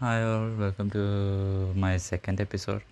[0.00, 1.00] Hi all welcome to
[1.74, 2.84] my second episode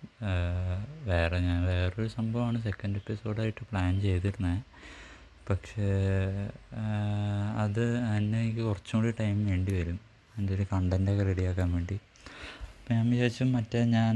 [1.03, 4.59] വേറെ ഞാൻ വേറൊരു സംഭവമാണ് സെക്കൻഡ് എപ്പിസോഡായിട്ട് പ്ലാൻ ചെയ്തിരുന്നത്
[5.49, 5.87] പക്ഷേ
[6.77, 9.97] ആഹ്, അത് അതിന് എനിക്ക് കുറച്ചും കൂടി ടൈം വേണ്ടി വരും.
[10.37, 11.97] എന്റെ ഒരു കണ്ടന്റൊക്കെ റെഡിയാക്കാൻ വേണ്ടി.
[12.71, 14.13] അപ്പം ഞാൻ വിചാരിച്ചു മറ്റേ ഞാൻ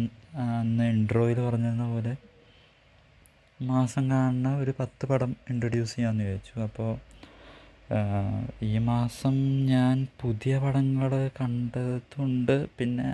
[0.58, 2.14] അന്ന് ഇൻട്രോയിൽ പറഞ്ഞിരുന്ന പോലെ
[3.60, 6.60] മാസം കാണുന്ന ഒരു പത്ത് പടം ഇൻട്രൊഡ്യൂസ് ചെയ്യാമെന്ന് വിചാരിച്ചു.
[6.60, 6.92] അപ്പോൾ
[8.70, 9.36] ഈ മാസം
[9.74, 12.56] ഞാൻ പുതിയ പടങ്ങൾ കണ്ടതുണ്ട്.
[12.78, 13.10] പിന്നെ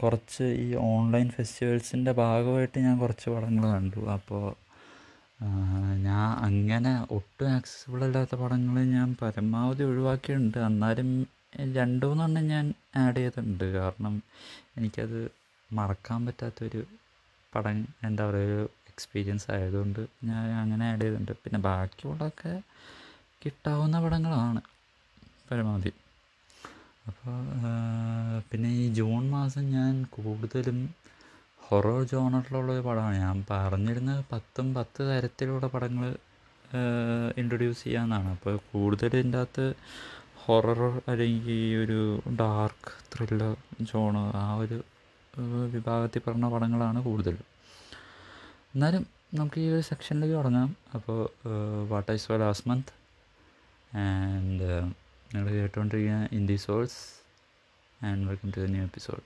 [0.00, 4.00] കുറച്ച് ഈ ഓൺലൈൻ ഫെസ്റ്റിവൽസിന്റെ ഭാഗമായിട്ട് ഞാൻ കുറച്ച് പടങ്ങൾ കണ്ടു.
[4.16, 4.44] അപ്പോൾ
[6.06, 10.58] ഞാൻ അങ്ങനെ ഒട്ടും ആക്സസിബിൾ അല്ലാത്ത പടങ്ങൾ ഞാൻ പരമാവധി ഒഴിവാക്കിയിട്ടുണ്ട്.
[10.68, 11.08] എന്നാലും
[11.78, 12.66] രണ്ടു മൂന്നെണ്ണം ഞാൻ
[13.04, 13.66] ആഡ് ചെയ്തിട്ടുണ്ട്.
[13.78, 14.14] കാരണം
[14.78, 15.18] എനിക്കത്
[15.70, 16.82] മറക്കാൻ പറ്റാത്തൊരു
[17.54, 17.76] പടം
[18.06, 18.62] എന്താ പറയുക ഒരു
[18.92, 21.32] എക്സ്പീരിയൻസ് ആയതുകൊണ്ട് ഞാൻ അങ്ങനെ ആഡ് ചെയ്തിട്ടുണ്ട്.
[21.44, 22.54] പിന്നെ ബാക്കിയുള്ളതൊക്കെ
[23.44, 24.60] കിട്ടാവുന്ന പടങ്ങളാണ്.
[25.48, 25.92] പരമാവധി.
[27.08, 27.34] അപ്പോൾ
[28.50, 30.78] പിന്നെ ഈ ജൂൺ മാസം ഞാൻ കൂടുതലും
[31.66, 33.16] ഹൊറർ ജോണറിലുള്ള ഒരു പടമാണ്.
[33.26, 36.06] ഞാൻ പറഞ്ഞിരുന്നത് പത്തും പത്ത് തരത്തിലുള്ള പടങ്ങൾ
[37.40, 39.66] ഇൻട്രൊഡ്യൂസ് ചെയ്യാമെന്നാണ് അപ്പോൾ കൂടുതൽ ഇതിന്റെ അകത്ത്
[40.44, 40.80] ഹൊറർ
[41.10, 42.00] അല്ലെങ്കിൽ ഒരു
[42.40, 43.54] ഡാർക്ക് ത്രില്ലർ
[43.90, 44.78] ജോണ് ആ ഒരു
[45.74, 47.36] വിഭാഗത്തിൽ പറഞ്ഞ പടങ്ങളാണ് കൂടുതൽ
[48.74, 51.18] എന്നാലും നമുക്ക് ഈ ഒരു സെക്ഷനിലേക്ക് തുടങ്ങാം അപ്പോൾ
[51.92, 52.92] what I saw last month.
[53.94, 54.68] And
[55.34, 57.00] നിങ്ങൾ കേട്ടുകൊണ്ടിരിക്കുന്ന India souls
[58.04, 59.22] and welcome to the new episode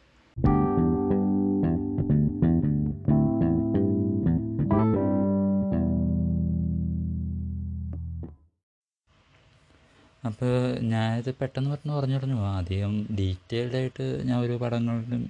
[10.26, 15.22] അപ്പോൾ ഞാനിത് പെട്ടെന്ന് പെട്ടെന്ന് പറഞ്ഞു പറഞ്ഞു അധികം ഡീറ്റെയിൽഡായിട്ട് ഞാൻ ഒരു പടങ്ങളിലും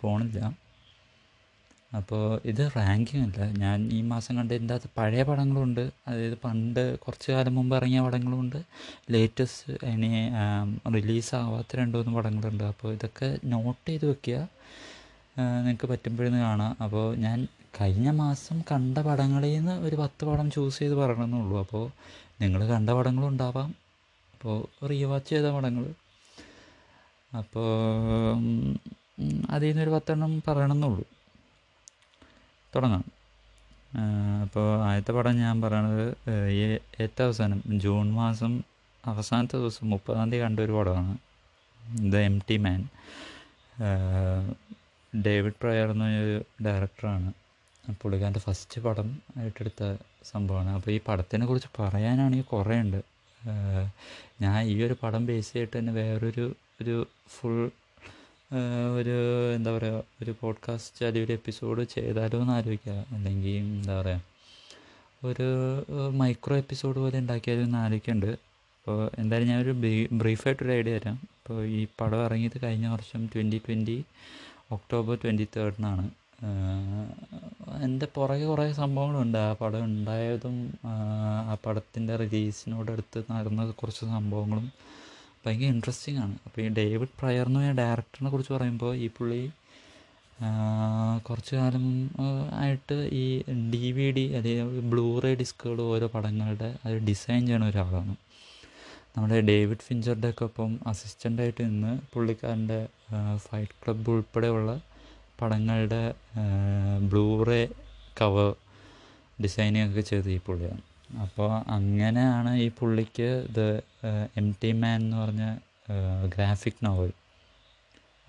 [0.00, 0.40] പോകണില്ല
[1.96, 3.38] അപ്പോൾ ഇത് റാങ്കിങ് അല്ല.
[3.62, 5.80] ഞാൻ ഈ മാസം കണ്ട എന്റെ അകത്ത് പഴയ പടങ്ങളുണ്ട്.
[6.08, 8.58] അതായത് പണ്ട് കുറച്ച് കാലം മുമ്പ് ഇറങ്ങിയ പടങ്ങളുണ്ട്.
[9.10, 10.10] ലേറ്റസ്റ്റ് ഇനി
[10.96, 12.64] റിലീസാവാത്ത രണ്ട് മൂന്ന് പടങ്ങളുണ്ട്.
[12.64, 14.38] അപ്പോൾ ഇതൊക്കെ നോട്ട് ചെയ്ത് വെക്കുക.
[15.38, 16.76] നിങ്ങൾക്ക് പറ്റുമ്പോഴെന്ന് കാണാം.
[16.82, 17.48] അപ്പോൾ ഞാൻ
[17.80, 21.58] കഴിഞ്ഞ മാസം കണ്ട പടങ്ങളിൽ നിന്ന് ഒരു പത്ത് പടം ചൂസ് ചെയ്ത് പറയണമെന്നുള്ളൂ.
[21.60, 21.84] അപ്പോൾ
[22.42, 23.70] നിങ്ങൾ കണ്ട പടങ്ങളും ഉണ്ടാവാം.
[24.34, 24.56] അപ്പോൾ
[24.90, 25.84] റീവാച്ച് ചെയ്ത പടങ്ങൾ
[27.38, 27.68] അപ്പോൾ
[29.50, 31.04] അതിൽ നിന്നൊരു പത്തെണ്ണം പറയണമെന്നുള്ളൂ.
[32.76, 33.04] തുടങ്ങാം.
[34.44, 36.04] അപ്പോൾ ആദ്യത്തെ പടം ഞാൻ പറയണത്
[37.02, 38.52] ഏറ്റവും അവസാനം ജൂൺ മാസം
[39.04, 41.12] അവസാനത്തെ ദിവസം മുപ്പതാം തീയതി കണ്ട ഒരു പടമാണ്
[42.12, 42.16] the
[42.48, 42.80] empty man
[45.12, 47.30] David Prior എന്ന ഒരു ഡയറക്ടറാണ്.
[48.02, 49.82] പുള്ളിക്കാരന്റെ ഫസ്റ്റ് പടം ആയിട്ടെടുത്ത
[50.24, 50.70] സംഭവമാണ്.
[50.70, 53.00] അപ്പോൾ ഈ പടത്തിനെ കുറിച്ച് പറയാനാണെങ്കിൽ കുറേ ഉണ്ട്
[54.42, 56.46] ഞാൻ ഈ ഒരു പടം ബേസ് ചെയ്തിട്ട് തന്നെ വേറൊരു
[56.82, 56.96] ഒരു
[57.34, 57.56] ഫുൾ
[58.98, 59.16] ഒരു
[59.54, 63.04] എന്താ പറയുക ഒരു പോഡ്കാസ്റ്റ് അല്ലെങ്കിൽ ഒരു എപ്പിസോഡ് ചെയ്താലോ എന്ന് ആലോചിക്കുക.
[63.10, 65.48] അല്ലെങ്കിൽ എന്താ പറയുക ഒരു
[66.10, 68.32] മൈക്രോ എപ്പിസോഡ് പോലെ ഉണ്ടാക്കിയാലോ എന്ന് ആലോചിക്കുന്നുണ്ട്
[68.78, 69.74] അപ്പോൾ എന്തായാലും ഞാനൊരു
[70.12, 71.14] ബ്രീഫായിട്ടൊരു ഐഡിയ തരാം.
[71.14, 74.04] അപ്പോൾ ഈ പടം ഇറങ്ങിയത് കഴിഞ്ഞ വർഷം ട്വന്റി ട്വന്റി
[74.72, 76.04] ഒക്ടോബർ ട്വന്റി തേർഡിനാണ്
[77.84, 79.38] എന്റെ പുറകെ കുറേ സംഭവങ്ങളുണ്ട്.
[79.38, 80.56] ആ പടം ഉണ്ടായതും
[81.50, 84.66] ആ പടത്തിന്റെ റിലീസിനോടടുത്ത് നടന്ന കുറച്ച് സംഭവങ്ങളും
[85.44, 86.34] ഭയങ്കര ഇൻട്രസ്റ്റിംഗ് ആണ്.
[86.46, 89.42] അപ്പോൾ ഈ ഡേവിഡ് പ്രയർ എന്ന് പറഞ്ഞ ഡയറക്ടറിനെ കുറിച്ച് പറയുമ്പോൾ ഈ പുള്ളി
[91.26, 91.86] കുറച്ച് കാലം
[92.60, 93.24] ആയിട്ട് ഈ
[93.72, 98.14] ഡി വി ഡി അല്ലെങ്കിൽ ബ്ലൂറേ ഡിസ്കുകൾ ഓരോ പടങ്ങളുടെ അത് ഡിസൈൻ ചെയ്യണ ഒരാളാണ്.
[99.14, 102.80] നമ്മുടെ ഡേവിഡ് ഫിഞ്ചറുടെ ഒക്കെ ഒപ്പം അസിസ്റ്റന്റായിട്ട് നിന്ന് പുള്ളിക്കാരന്റെ
[103.46, 104.72] ഫൈറ്റ് ക്ലബ്ബ് ഉൾപ്പെടെയുള്ള
[105.40, 106.02] പടങ്ങളുടെ
[107.10, 107.62] ബ്ലൂറേ
[108.20, 108.50] കവർ
[109.42, 110.82] ഡിസൈനിങ് ഒക്കെ ചെയ്ത് ഈ പുള്ളിയാണ്.
[111.10, 113.60] അപ്പോൾ അങ്ങനെയാണ് ഈ പുള്ളിക്ക് ദ
[114.36, 115.56] എം ടി മാൻ എന്ന് പറഞ്ഞ
[116.34, 117.12] ഗ്രാഫിക് നോവൽ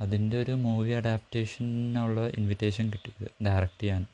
[0.02, 4.06] അതിന്റെ ഒരു മൂവി അഡാപ്റ്റേഷനുള്ള ഇൻവിറ്റേഷൻ കിട്ടിയത് ഡയറക്റ്റ് ചെയ്യാൻ.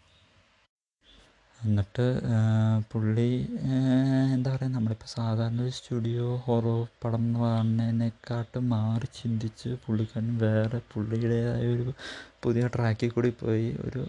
[1.64, 2.06] എന്നിട്ട്
[2.94, 3.30] പുള്ളി
[4.34, 11.66] എന്താ പറയുക നമ്മളിപ്പോൾ സാധാരണ ഒരു സ്റ്റുഡിയോ ഹൊറോ പടം എന്ന് പറയുന്നതിനെക്കാട്ടും മാറി ചിന്തിച്ച് പുള്ളിക്കാരൻ വേറെ പുള്ളിയുടേതായ
[11.74, 11.94] ഒരു
[12.44, 13.78] പുതിയ ട്രാക്കിൽ കൂടി പോയി.
[13.82, 14.04] ഒരു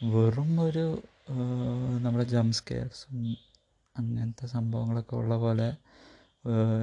[0.00, 1.02] വെറും ഒരു
[2.02, 3.36] നമ്മുടെ ജംപ് സ്കെയർസും
[3.96, 5.68] അങ്ങനത്തെ സംഭവങ്ങളൊക്കെ ഉള്ള പോലെ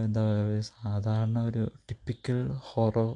[0.06, 3.07] എന്താ പറയുക സാധാരണ ഒരു ടിപ്പിക്കൽ ഹൊറോ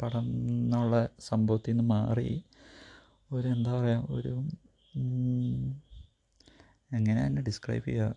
[0.00, 0.96] പടം എന്നുള്ള
[1.28, 2.28] സംഭവത്തിൽ നിന്ന് മാറി
[3.30, 4.32] ഒരു എന്താ പറയുക ഒരു
[6.90, 8.10] എങ്ങനെ തന്നെ ഡിസ്ക്രൈബ് ചെയ്യുക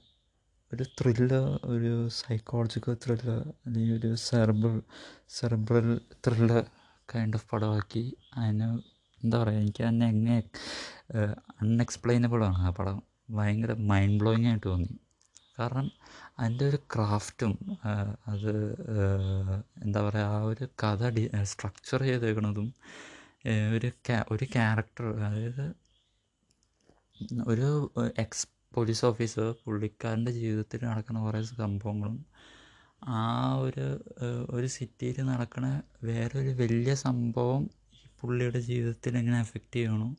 [0.72, 3.30] ഒരു ത്രില്ലർ ഒരു സൈക്കോളജിക്കൽ ത്രില്ലർ
[3.66, 4.76] അല്ലെങ്കിൽ ഒരു cerebral
[5.38, 5.90] cerebral
[6.26, 6.64] thriller
[7.10, 8.04] kind of പടമാക്കി
[8.36, 8.68] അതിന്
[9.22, 10.38] എന്താ പറയുക എനിക്ക് തന്നെ എങ്ങനെ
[11.62, 13.00] അൺഎക്സ്പ്ലെയിനബിളാണ് ആ പടം.
[13.30, 14.94] ഭയങ്കര മൈൻഡ് ബ്ലോയിങ് ആയിട്ട് തോന്നി.
[15.60, 15.88] കാരണം
[16.40, 17.54] അതിന്റെ ഒരു ക്രാഫ്റ്റും
[18.28, 18.52] അത്
[19.84, 22.70] എന്താ പറയുക ആ ഒരു കഥ ഡി സ്ട്രക്ചർ ചെയ്തേക്കുന്നതും
[23.76, 23.90] ഒരു
[24.32, 25.66] ഒരു ക്യാരക്ടർ അതായത്
[27.48, 27.70] ഒരു
[28.24, 32.18] എക്സ് പോലീസ് ഓഫീസർ പുള്ളിക്കാരന്റെ ജീവിതത്തിൽ നടക്കുന്ന കുറേ സംഭവങ്ങളും
[33.18, 33.22] ആ
[33.66, 33.86] ഒരു
[34.50, 35.70] ഒരു സിറ്റിയിൽ നടക്കുന്ന
[36.04, 37.64] വേറൊരു വലിയ സംഭവം
[37.98, 40.10] ഈ പുള്ളിയുടെ ജീവിതത്തിൽ എങ്ങനെ എഫക്റ്റ് ചെയ്യണു.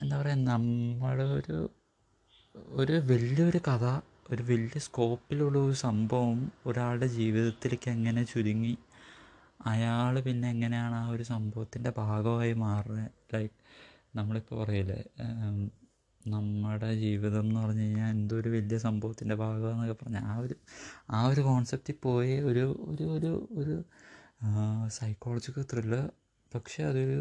[0.00, 1.58] എന്താ പറയുക നമ്മളൊരു
[2.74, 3.84] ഒരു വലിയൊരു കഥ
[4.30, 8.74] ഒരു വലിയ സ്കോപ്പിലുള്ള ഒരു സംഭവം ഒരാളുടെ ജീവിതത്തിലേക്ക് എങ്ങനെ ചുരുങ്ങി
[9.66, 13.56] അയാൾ പിന്നെ എങ്ങനെയാണ് ആ ഒരു സംഭവത്തിന്റെ ഭാഗമായി മാറുന്നത് ലൈക്ക്
[14.16, 15.00] നമ്മളിപ്പോൾ പറയില്ലേ
[16.26, 20.56] നമ്മുടെ ജീവിതം എന്ന് പറഞ്ഞു കഴിഞ്ഞാൽ എന്തോ ഒരു വലിയ സംഭവത്തിന്റെ ഭാഗമാണെന്നൊക്കെ പറഞ്ഞാൽ ആ ഒരു
[21.10, 23.76] ആ ഒരു കോൺസെപ്റ്റിൽ പോയി ഒരു ഒരു ഒരു ഒരു
[24.98, 26.02] സൈക്കോളജിക്കൽ ത്രില്ല്
[26.56, 27.18] പക്ഷേ അതൊരു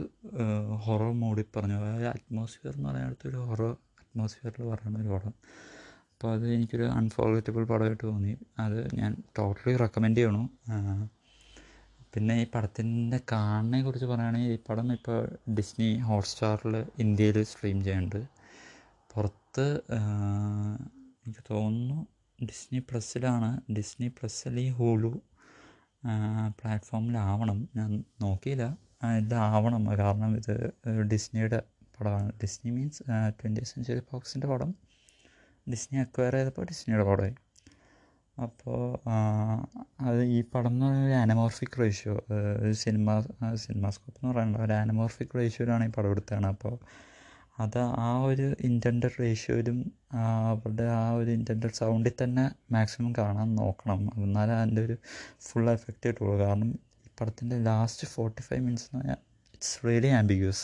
[0.85, 1.73] ഹൊറർ മോഡിൽ പറഞ്ഞു.
[1.73, 3.71] അതായത് അറ്റ്മോസ്ഫിയർ എന്ന് പറയുന്നിടത്ത് ഒരു ഹൊറർ
[4.01, 5.33] അറ്റ്മോസ്ഫിയറിൽ പറയുന്ന ഒരു പടം.
[6.13, 8.33] അപ്പോൾ അത് എനിക്കൊരു അൺഫോർഗറ്റബിൾ പടമായിട്ട് തോന്നി.
[8.59, 10.43] അത് ഞാൻ ടോട്ടലി റെക്കമെൻഡ് ചെയ്യണു.
[12.13, 15.17] പിന്നെ ഈ പടത്തിന്റെ കാണിനെ കുറിച്ച് പറയുകയാണെങ്കിൽ ഈ പടം ഇപ്പോൾ
[15.57, 18.21] ഡിസ്നി ഹോട്ട്സ്റ്റാറിൽ ഇന്ത്യയിൽ സ്ട്രീം ചെയ്യുന്നുണ്ട്.
[19.13, 19.65] പുറത്ത്
[21.25, 21.99] എനിക്ക് തോന്നുന്നു
[22.43, 25.11] ഡിസ്നി പ്ലസ്സിലാണ് ഡിസ്നി പ്ലസ്സിൽ ഈ ഹൂളു
[26.57, 27.91] പ്ലാറ്റ്ഫോമിലാവണം ഞാൻ
[28.21, 28.65] നോക്കിയില്ല.
[29.18, 29.98] ഇതാവണം.
[29.98, 30.56] കാരണം ഇത്
[31.12, 31.60] ഡിസ്നിയുടെ
[32.00, 32.31] പടമാണ്.
[32.44, 34.75] ഡിസ്നി മീൻസ് ട്വന്റി സെഞ്ചുറി ഫോക്സിന്റെ പടം.
[35.72, 37.36] ഡിസ്നി അക്വയർ ചെയ്തപ്പോൾ ഡിസ്നിയുടെ പടമായി.
[38.44, 38.78] അപ്പോൾ
[40.02, 42.16] അത് ഈ പടം എന്ന് പറയുന്നത് ഒരു ആനമോർഫിക് റേഷ്യോ
[42.72, 43.19] സിനിമ
[43.54, 46.48] സിനിമാസ്കോപ്പ് എന്ന് പറയുന്നത് ഒരു ആനമോർഫിക് റേഷ്യോയിലാണ് ഈ പടം എടുത്തതാണ്.
[46.48, 46.74] അപ്പോൾ
[47.60, 49.78] അത് ആ ഒരു ഇന്റൻഡഡ് റേഷ്യോയിലും
[50.13, 54.02] അവരുടെ ആ ഒരു ഇന്റൻഡഡ് സൗണ്ടിൽ തന്നെ മാക്സിമം കാണാൻ നോക്കണം.
[54.24, 54.98] എന്നാലേ അതിന്റെ ഒരു
[55.40, 56.36] ഫുൾ എഫക്റ്റ് കിട്ടുള്ളൂ.
[56.46, 56.72] കാരണം
[57.19, 59.19] പടത്തിന്റെ ലാസ്റ്റ് ഫോർട്ടി ഫൈവ് മിനിറ്റ്സ് എന്ന് പറഞ്ഞാൽ
[59.53, 60.63] ഇറ്റ്സ് റിയലി ആംബിഗ്യൂസ്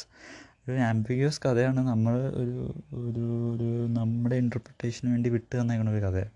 [0.68, 2.58] ഒരു ആംബിഗ്യൂസ് കഥയാണ് നമ്മൾ ഒരു
[3.00, 6.34] ഒരു ഒരു നമ്മുടെ ഇന്റർപ്രിട്ടേഷന് വേണ്ടി വിട്ട് തന്നേക്കണ ഒരു കഥയാണ്.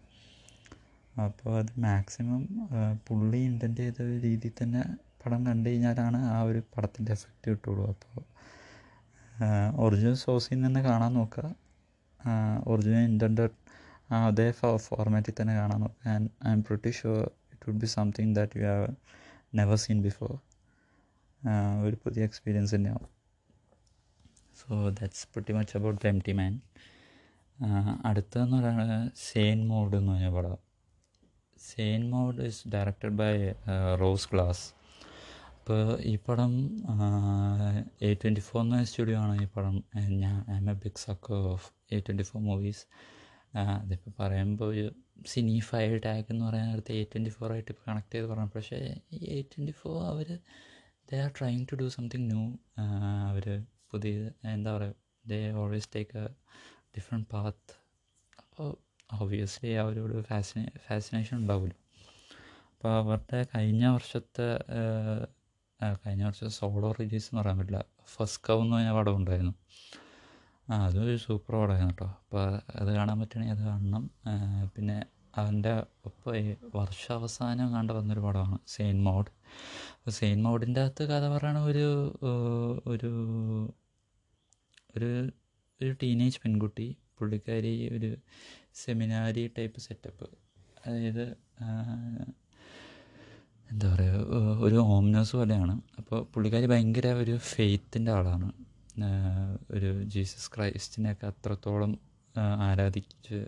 [1.25, 2.41] അപ്പോൾ അത് മാക്സിമം
[3.07, 4.81] പുള്ളി ഇന്റന്റ് ചെയ്ത രീതിയിൽ തന്നെ
[5.21, 7.85] പടം കണ്ടു കഴിഞ്ഞാലാണ് ആ ഒരു പടത്തിന്റെ എഫക്റ്റ് കിട്ടുള്ളൂ.
[7.94, 8.23] അപ്പോൾ
[9.83, 11.45] ഒറിജിനൽ സോഴ്സിൽ നിന്ന് കാണാൻ നോക്കുക.
[12.68, 13.56] ഒറിജിനൽ ഇന്റന്റഡ്
[14.27, 14.47] അതേ
[14.88, 16.09] ഫോർമാറ്റിൽ തന്നെ കാണാൻ നോക്കുക.
[16.13, 17.23] And I'm pretty sure
[17.53, 18.88] it would be something that you have
[19.60, 20.31] never seen before
[21.86, 23.10] ഒരു പുതിയ എക്സ്പീരിയൻസ് തന്നെയാവും.
[24.60, 24.68] So
[24.98, 26.54] that's pretty much about the empty man
[28.06, 30.57] അടുത്തതെന്ന് പറയുന്നത് സെയിൻ മോഡ് എന്ന് പറഞ്ഞ പടം.
[31.68, 33.34] Saint Maud is directed by
[34.02, 34.66] Rose Glass
[35.57, 35.80] അപ്പോൾ
[36.12, 36.52] ഈ പടം
[38.07, 39.78] എ ട്വന്റി ഫോർ എന്ന സ്റ്റുഡിയോ ആണ് ഈ പടം.
[40.24, 42.84] ഞാൻ I'm a big sucker of A twenty four movies
[43.81, 44.72] അതിപ്പോൾ പറയുമ്പോൾ
[45.31, 48.50] സിനി ഫയൽ ടാഗ് എന്ന് പറയാൻ നേരത്തെ എ ട്വന്റി ഫോർ ആയിട്ട് ഇപ്പോൾ കണക്ട് ചെയ്ത് പറഞ്ഞു.
[48.56, 48.79] പക്ഷേ
[49.15, 50.29] ഈ A twenty four our
[51.09, 52.44] they are trying to do something new
[53.29, 53.45] അവർ
[53.91, 54.13] പുതിയ
[54.56, 54.95] എന്താ പറയുക
[55.31, 56.25] they always take a
[56.97, 57.73] different path
[58.44, 58.69] അപ്പോൾ
[59.21, 61.79] ഓബിയസ്ലി അവരോട് ഫാസിനേ ഫാസിനേഷൻ ഉണ്ടാവുമല്ലോ
[62.73, 64.47] അപ്പോൾ അവരുടെ കഴിഞ്ഞ വർഷത്തെ
[66.03, 67.79] കഴിഞ്ഞ വർഷം സോളോ റിലീസ് എന്ന് പറയാൻ പറ്റില്ല.
[68.13, 69.53] ഫസ്റ്റ് കവ് എന്ന് പറഞ്ഞ പടം ഉണ്ടായിരുന്നു.
[70.67, 72.07] ആ അതൊരു സൂപ്പർ പടമായിരുന്നു കേട്ടോ.
[72.21, 72.44] അപ്പോൾ
[72.81, 74.03] അത് കാണാൻ പറ്റുകയാണെങ്കിൽ അത് കാണണം.
[74.75, 74.97] പിന്നെ
[75.41, 75.73] അവന്റെ
[76.07, 76.44] ഒപ്പം ഈ
[76.75, 79.31] വർഷാവസാനം കണ്ട് വന്നൊരു പടമാണ് സെയിൻ മോഡ്
[80.17, 81.85] സെയിൻ മോഡിന്റെ അകത്ത് കഥ പറയണ ഒരു
[82.94, 83.12] ഒരു
[84.95, 85.09] ഒരു
[85.81, 86.88] ഒരു ടീനേജ് പെൺകുട്ടി
[87.18, 88.09] പുള്ളിക്കാരി ഒരു
[88.81, 90.27] സെമിനാരി ടൈപ്പ് സെറ്റപ്പ്
[90.85, 91.25] അതായത്
[93.71, 94.18] എന്താ പറയുക
[94.68, 95.75] ഒരു ഹോംനേഴ്സ് പോലെയാണ്.
[96.00, 98.47] അപ്പോൾ പുള്ളിക്കാരി ഭയങ്കര ഒരു ഫെയ്ത്തിന്റെ ആളാണ്.
[99.71, 101.97] ഒരു ജീസസ് ക്രൈസ്റ്റിനെയൊക്കെ അത്രത്തോളം
[102.59, 103.47] ആരാധിച്ച്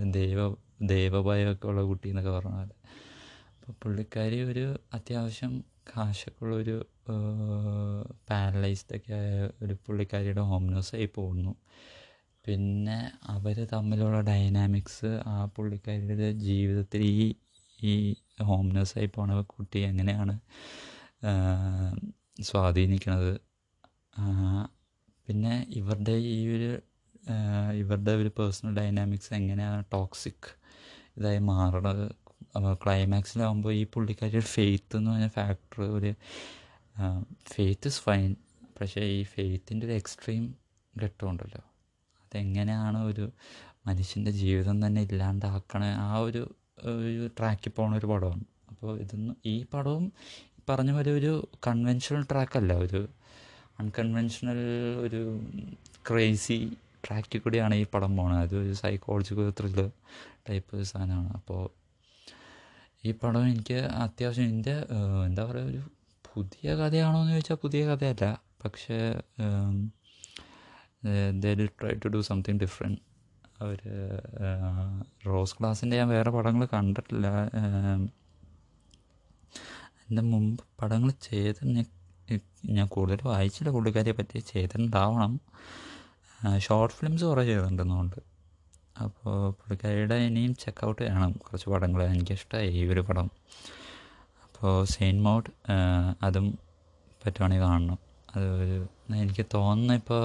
[0.00, 2.70] ദൈവ ദൈവഭയമൊക്കെ ഉള്ള കുട്ടി എന്നൊക്കെ പറഞ്ഞാൽ.
[3.60, 6.86] അപ്പോൾ പുള്ളിക്കാരി ഒരു അത്യാവശ്യം കാശൊക്കെ ഉള്ളൊരു
[8.30, 11.56] പാരലൈസ്ഡൊക്കെ ആയ ഒരു പുള്ളിക്കാരിയുടെ ഹോംനോസായി പോകുന്നു.
[12.46, 17.34] പിന്നെ അവർ തമ്മിലുള്ള ഡൈനാമിക്സ് ആ പുള്ളിക്കാരിയുടെ ജീവിതത്തിൽ ഈ
[17.82, 20.40] ഈ ഹോംനെസ്സായി പോണ കുട്ടി എങ്ങനെയാണ്
[22.42, 23.40] സ്വാധീനിക്കുന്നത്
[25.28, 26.70] പിന്നെ ഇവരുടെ ഈ ഒരു
[27.72, 30.48] ഇവരുടെ ഒരു പേഴ്സണൽ ഡൈനാമിക്സ് എങ്ങനെയാണ് ടോക്സിക്
[31.16, 32.06] ഇതായി മാറണത്?
[32.84, 36.10] ക്ലൈമാക്സിലാകുമ്പോൾ ഈ പുള്ളിക്കാരിയുടെ ഫെയ്ത്ത് എന്ന് പറഞ്ഞ ഫാക്ടർ ഒരു
[37.46, 38.36] ഫെയ്ത്ത് ഇസ് ഫൈൻ
[38.80, 40.54] പക്ഷേ ഈ ഫെയ്ത്തിന്റെ ഒരു എക്സ്ട്രീം
[40.94, 41.62] ഘട്ടമുണ്ടല്ലോ.
[42.24, 43.32] അതെങ്ങനെയാണ് ഒരു
[43.86, 45.84] മനുഷ്യന്റെ ജീവിതം തന്നെ ഇല്ലാണ്ടാക്കണ?
[45.84, 46.42] ആ ഒരു
[46.84, 48.44] ഒരു ട്രാക്കിൽ പോകുന്ന ഒരു പടമാണ്.
[48.70, 50.12] അപ്പോൾ ഇതൊന്നും ഈ പടവും
[50.68, 51.32] പറഞ്ഞ പോലെ ഒരു
[51.66, 53.00] കൺവെൻഷണൽ ട്രാക്കല്ല ഒരു
[53.80, 54.60] അൺകൺവെൻഷണൽ
[55.04, 55.20] ഒരു
[56.08, 56.58] ക്രേസി
[57.06, 59.88] ട്രാക്കിൽ കൂടിയാണ് ഈ പടം പോകുന്നത് അത് ഒരു സൈക്കോളജിക്കൽ ത്രില്ലർ
[60.48, 61.32] ടൈപ്പ് സാധനമാണ്.
[61.38, 61.62] അപ്പോൾ
[63.06, 64.74] ഈ പടം എനിക്ക് അത്യാവശ്യം എന്റെ
[65.26, 65.82] എന്താ പറയുക ഒരു
[66.24, 68.26] പുതിയ കഥയാണോ എന്ന് ചോദിച്ചാൽ പുതിയ കഥയല്ല.
[68.64, 68.98] പക്ഷേ
[71.42, 71.50] they
[71.80, 73.00] try to do something different
[73.60, 73.80] our
[75.26, 77.26] Rose ക്ലാസിന്റെ ഞാൻ വേറെ പടങ്ങൾ കണ്ടിട്ടില്ല.
[80.04, 81.60] എന്റെ മുമ്പ് പടങ്ങൾ ചെയ്ത്
[82.64, 83.70] ഞാൻ കൂടുതൽ വായിച്ചില്ല.
[83.70, 85.40] പുള്ളിക്കാരിയെ പറ്റി ചെയ്തിട്ടുണ്ടാവണം.
[86.58, 88.16] ഷോർട്ട് ഫിലിംസ് കുറേ ചെയ്തിട്ടുണ്ടെന്നുണ്ട്.
[89.02, 91.32] അപ്പോൾ പുള്ളിക്കാരിയുടെ ഇനിയും ചെക്കൗട്ട് ചെയ്യണം.
[91.32, 93.30] കുറച്ച് പടങ്ങൾ എനിക്കിഷ്ടമായി ഈ ഒരു പടം.
[94.44, 95.50] അപ്പോൾ സെയിൻ മോഡ്
[96.22, 96.58] അതും
[97.26, 97.98] പറ്റുവാണെങ്കിൽ കാണണം.
[98.36, 98.76] അത് ഒരു
[99.14, 100.22] എനിക്ക് തോന്നുന്നു ഇപ്പോൾ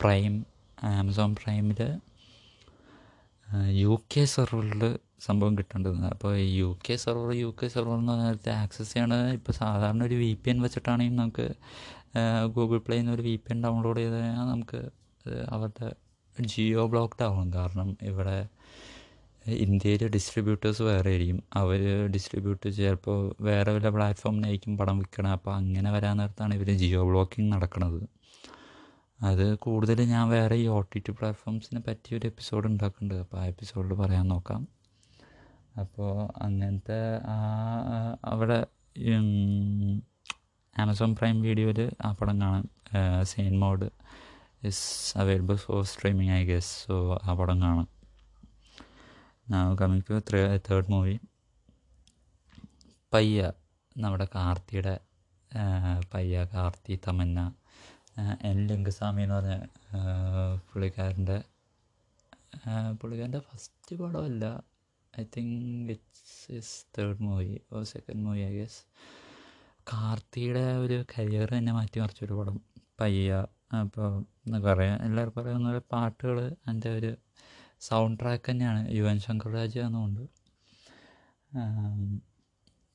[0.00, 0.46] പ്രൈം
[0.82, 1.80] ആമസോൺ പ്രൈമിൽ
[3.82, 5.96] യു കെ സെർവറിൽ സംഭവം കിട്ടേണ്ടത്.
[6.14, 10.30] അപ്പോൾ U K server U K server എന്ന് പറഞ്ഞാൽ ആക്സസ് ചെയ്യണത് ഇപ്പോൾ സാധാരണ ഒരു വി
[10.42, 11.46] പി എൻ വെച്ചിട്ടാണെങ്കിൽ നമുക്ക്
[12.56, 14.80] ഗൂഗിൾ പ്ലേയിൽ നിന്ന് ഒരു വി പി എൻ ഡൗൺലോഡ് ചെയ്ത് കഴിഞ്ഞാൽ നമുക്ക്
[15.54, 15.88] അവരുടെ
[16.36, 17.46] ജിയോ ബ്ലോക്ക്ഡ് ആവും.
[17.56, 18.36] കാരണം ഇവിടെ
[19.66, 21.38] ഇന്ത്യയിലെ ഡിസ്ട്രിബ്യൂട്ടേഴ്സ് വേറെ ആയിരിക്കും.
[21.60, 21.80] അവർ
[22.14, 28.00] ഡിസ്ട്രിബ്യൂട്ട് ചിലപ്പോൾ വേറെ വല്ല പ്ലാറ്റ്ഫോമിനായിരിക്കും പടം വിൽക്കണം അപ്പോൾ അങ്ങനെ വരാൻ നേരത്താണ് ഇവർ ജിയോ ബ്ലോക്കിംഗ് നടക്കുന്നത്
[29.20, 33.94] അത് കൂടുതൽ ഞാൻ വേറെ ഈ ഒ ടി ടി പ്ലാറ്റ്ഫോംസിനെ പറ്റിയൊരു എപ്പിസോഡ് ഉണ്ടാക്കുന്നുണ്ട് അപ്പോൾ ആ എപ്പിസോഡിൽ
[34.02, 34.60] പറയാൻ നോക്കാം.
[35.82, 36.12] അപ്പോൾ
[36.46, 37.00] അങ്ങനത്തെ
[37.34, 37.36] ആ
[38.32, 38.58] അവിടെ
[40.76, 42.64] ആമസോൺ പ്രൈം വീഡിയോയിൽ ആ പടം കാണാൻ
[43.30, 43.86] Saint Maud
[44.68, 44.84] is
[45.20, 46.96] available for streaming I guess so
[47.28, 47.88] ആ പടം കാണാം.
[49.80, 50.16] കമ്മിങ് ടു
[50.68, 51.16] തേർഡ് മൂവി
[53.12, 53.42] പയ്യ
[53.96, 54.94] നമ്മുടെ കാർത്തിയുടെ
[56.14, 57.40] പയ്യ കാർത്തി തമന്ന
[58.48, 59.54] എൻ ലിംഗസ്വാമി എന്ന് പറഞ്ഞ
[60.68, 61.38] പുള്ളിക്കാരന്റെ
[63.00, 64.44] പുള്ളിക്കാരന്റെ first പടമല്ല.
[65.20, 66.26] I think it's
[66.58, 68.80] is third movie oh second movie I guess
[69.90, 72.56] കാർത്തിയുടെ ഒരു കരിയർ തന്നെ മാറ്റിമറിച്ചൊരു പടം
[73.00, 73.30] പയ്യ.
[73.80, 74.08] അപ്പോൾ
[74.46, 77.10] എന്നൊക്കെ പറയാം എല്ലാവർക്കും പറയുന്ന പോലെ പാട്ടുകൾ അതിന്റെ ഒരു
[77.88, 78.80] സൗണ്ട് ട്രാക്ക് തന്നെയാണ്.
[78.98, 80.22] യുവൻ ശങ്കർ രാജ എന്നുകൊണ്ട്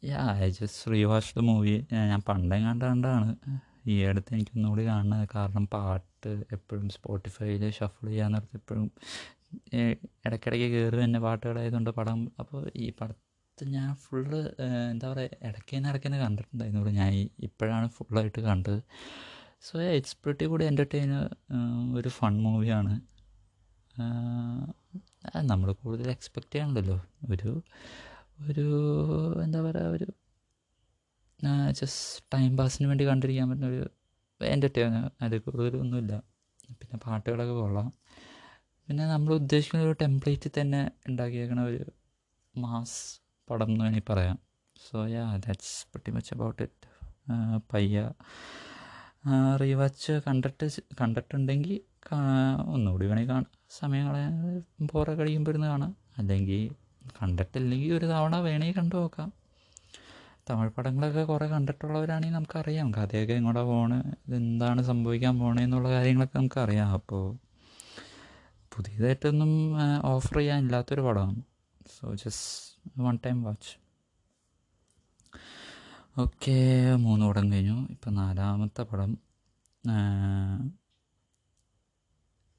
[0.03, 1.75] yeah I just rewatch the movie
[2.09, 3.29] ഞാൻ പണ്ടേ കണ്ടാണ്ടാണ്.
[3.91, 8.87] ഈ അടുത്ത് എനിക്കൊന്നുകൂടി കാണുന്നത് കാരണം പാട്ട് എപ്പോഴും സ്പോട്ടിഫൈയിൽ ഷഫിൾ ചെയ്യാൻ നേരത്തെ എപ്പോഴും
[10.25, 14.39] ഇടയ്ക്കിടയ്ക്ക് കയറി തന്നെ പാട്ടുകളായതുകൊണ്ട് പടം അപ്പോൾ ഈ പടത്തെ ഞാൻ ഫുള്ള്
[14.93, 16.93] എന്താ പറയുക ഇടയ്ക്ക് തന്നെ ഇടയ്ക്ക് തന്നെ കണ്ടിട്ടുണ്ടായിരുന്നു.
[17.01, 17.11] ഞാൻ
[17.47, 18.79] ഇപ്പോഴാണ് ഫുള്ളായിട്ട് കണ്ടത്.
[19.67, 21.13] സോ ഇറ്റ്സ് പ്രിട്ടി കൂടി എന്റർടൈന
[21.99, 22.93] ഒരു ഫൺ മൂവിയാണ്
[25.51, 26.97] നമ്മൾ കൂടുതൽ എക്സ്പെക്റ്റ് ചെയ്യണമല്ലോ
[27.33, 27.51] ഒരു
[28.49, 28.65] ഒരു
[29.45, 30.07] എന്താ പറയുക ഒരു
[31.79, 33.83] ജസ്റ്റ് ടൈം പാസിന് വേണ്ടി കണ്ടിരിക്കാൻ പറ്റുന്ന ഒരു
[34.41, 36.13] എന്റർടൈനർ അതിൽ കൂടുതലൊന്നുമില്ല.
[36.79, 37.87] പിന്നെ പാട്ടുകളൊക്കെ കൊള്ളാം.
[38.93, 41.85] പിന്നെ നമ്മൾ ഉദ്ദേശിക്കുന്ന ഒരു ടെംപ്ലേറ്റിൽ തന്നെ ഉണ്ടാക്കിയേക്കണ ഒരു
[42.55, 42.97] മാസ്
[43.49, 44.39] പടം എന്ന് വേണമെങ്കിൽ പറയാം.
[44.89, 46.87] So yeah that's pretty much about it
[47.73, 48.11] Paiyaa
[49.61, 50.67] rewatch കണ്ടിട്ട്
[51.01, 51.71] കണ്ടിട്ടുണ്ടെങ്കിൽ
[52.65, 53.51] ഒന്നുകൂടി വേണമെങ്കിൽ കാണാം.
[53.79, 54.35] സമയം കളയാൻ
[54.81, 55.95] ബോറൊക്കെ കഴിയുമ്പോൾ ഇരുന്ന് കാണാം.
[56.17, 56.61] അല്ലെങ്കിൽ
[57.21, 59.33] കണ്ടിട്ടില്ലെങ്കിൽ ഒരു തവണ വേണമെങ്കിൽ കണ്ടു നോക്കാം.
[60.49, 62.91] തമിഴ് പടങ്ങളൊക്കെ കുറേ കണ്ടിട്ടുള്ളവരാണെങ്കിൽ നമുക്കറിയാം.
[62.91, 66.87] കഥയൊക്കെ എങ്ങോട്ടാണ് പോണേ ഇതെന്താണ് സംഭവിക്കാൻ പോണേ എന്നുള്ള കാര്യങ്ങളൊക്കെ നമുക്കറിയാം.
[66.99, 67.25] അപ്പോൾ
[68.73, 69.51] പുതിയതായിട്ടൊന്നും
[70.05, 71.41] ഓഫർ ചെയ്യാനില്ലാത്തൊരു പടമാണ്.
[71.99, 73.71] So just one time watch
[76.21, 76.57] okay
[76.95, 77.77] മൂന്ന് പടം കഴിഞ്ഞു.
[77.89, 79.11] ഇപ്പം നാലാമത്തെ പടം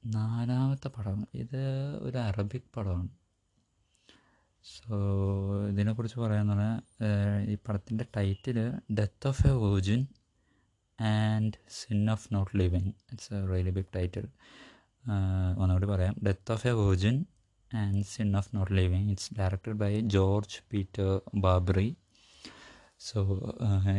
[0.05, 1.27] നാലാമത്തെ പടം.
[1.33, 1.61] ഇത്
[1.97, 3.09] ഒരു അറബിക് പടമാണ്.
[4.63, 4.95] സോ
[5.67, 8.57] ഇതിനെക്കുറിച്ച് പറയാന്ന് പറഞ്ഞാൽ ഈ പടത്തിന്റെ title
[8.99, 10.01] death of a virgin
[11.01, 14.27] and sin of not living it's a really big title
[15.61, 16.15] ഒന്നുകൂടി പറയാം.
[16.27, 17.17] Death of a virgin
[17.71, 21.09] and sin of not living it's directed by George Peter
[21.45, 21.87] Barbari
[23.07, 23.19] so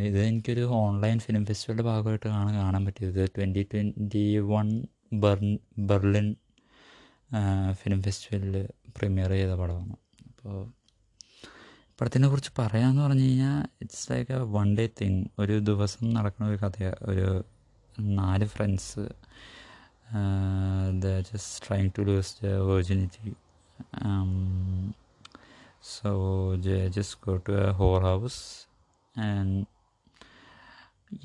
[0.08, 4.68] ഇത് എനിക്കൊരു online film ഫെസ്റ്റിവലിന്റെ ഭാഗമായിട്ടാണ് കാണാൻ പറ്റിയത് twenty twenty one
[5.90, 6.28] Berlin
[7.72, 8.56] film ഫെസ്റ്റിവലിൽ
[8.96, 9.96] premiere ചെയ്ത പടമാണ്.
[10.28, 10.56] അപ്പോൾ
[12.00, 16.58] പടത്തിനെ കുറിച്ച് പറയാമെന്ന് പറഞ്ഞു കഴിഞ്ഞാൽ it's like a one day thing ഒരു ദിവസം നടക്കുന്ന ഒരു
[16.64, 17.28] കഥയാണ് ഒരു
[18.20, 19.04] നാല് friends
[21.00, 23.34] the just trying to lose the virginity
[25.82, 26.10] so
[26.56, 28.66] just go to a whore house
[29.18, 29.64] and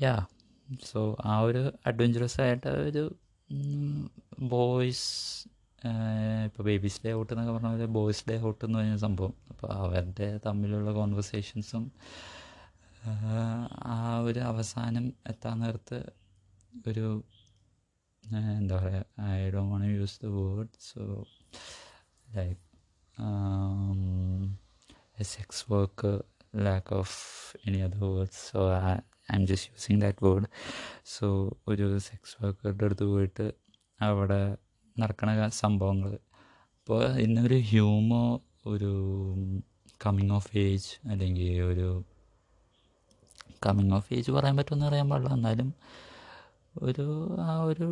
[0.02, 0.24] yeah
[0.82, 3.14] so ah ഒരു അഡ്വഞ്ചറസ് ആയിട്ട് ഒരു
[4.40, 5.08] ബോയ്സ്
[6.44, 9.34] ഇപ്പോൾ ബേബീസ് ഡേ ഔട്ട് എന്നൊക്കെ പറഞ്ഞ പോലെ ബോയ്സ് ഡേ ഔട്ട് എന്ന് പറഞ്ഞ സംഭവം.
[9.50, 11.92] അപ്പോൾ അവരുടെ തമ്മിലുള്ള കോൺവെർസേഷൻസും
[13.84, 16.12] ആ ഒരു അവസാനം എത്താൻ നേരത്ത്
[16.88, 17.24] ഒരു
[18.24, 21.02] എന്താ പറയുക I do won't use the word so
[22.34, 22.60] like
[25.22, 26.12] sex work
[26.56, 27.16] lack of
[27.66, 28.60] any other words so
[29.34, 30.48] I'm just using that word
[31.06, 31.26] so
[31.68, 33.46] ഒരു സെക്സ് വർക്കറുടെ അടുത്ത് പോയിട്ട്
[34.00, 34.40] അവിടെ
[34.96, 36.12] നടക്കണ സംഭവങ്ങൾ
[36.78, 38.22] അപ്പോൾ ഇന്നൊരു ഹ്യൂമോ
[38.66, 38.92] ഒരു
[40.04, 41.88] കമ്മിങ് ഓഫ് ഏജ് അല്ലെങ്കിൽ ഒരു
[43.66, 45.34] കമ്മിങ് ഓഫ് ഏജ് പറയാൻ പറ്റുമെന്ന് അറിയാൻ പാടില്ല.
[45.34, 45.68] എന്നാലും
[46.74, 47.06] ഒരു
[47.40, 47.88] ആ ഒരു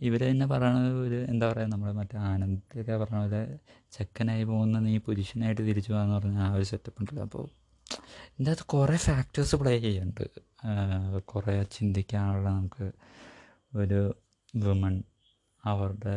[0.00, 3.58] ഇവർ തന്നെ പറയണത് ഒരു എന്താ പറയുക നമ്മുടെ മറ്റേ ആനന്ദൊക്കെ പറഞ്ഞ പോലെ
[3.92, 7.22] ചെക്കനായി പോകുന്ന നീ പുരുഷനായിട്ട് തിരിച്ചു പോകാന്ന് പറഞ്ഞ ആ ഒരു സെറ്റപ്പ് ഉണ്ടല്ലോ.
[7.22, 7.44] അപ്പോൾ
[8.32, 10.24] ഇതിന്റെ കുറേ ഫാക്ടേഴ്സ് പ്ലേ ചെയ്യുന്നുണ്ട്.
[11.32, 12.86] കുറേ ചിന്തിക്കാനുള്ള നമുക്ക്
[13.76, 14.00] ഒരു
[14.64, 15.02] വുമൺ
[15.64, 16.16] അവരുടെ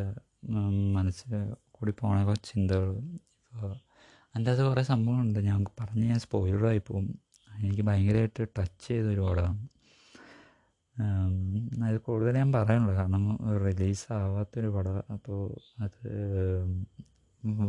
[0.98, 1.32] മനസ്സിൽ
[1.72, 2.92] കൂടി പോണ ചിന്തകൾ.
[3.52, 3.72] ഇപ്പോൾ
[4.36, 7.06] അതിന്റെ അത് കുറേ സംഭവമുണ്ട് ഞാൻ പറഞ്ഞ് ഞാൻ സ്പോയിലറായി പോകും
[7.50, 9.62] എനിക്ക് ഭയങ്കരമായിട്ട് ടച്ച് ചെയ്തൊരു പടമാണ്
[10.96, 13.24] അത് കൂടുതൽ ഞാൻ പറയുന്നില്ല കാരണം
[13.66, 15.14] റിലീസാവാത്തൊരു പടമാണ് പടം.
[15.14, 15.40] അപ്പോൾ
[15.84, 16.02] അത്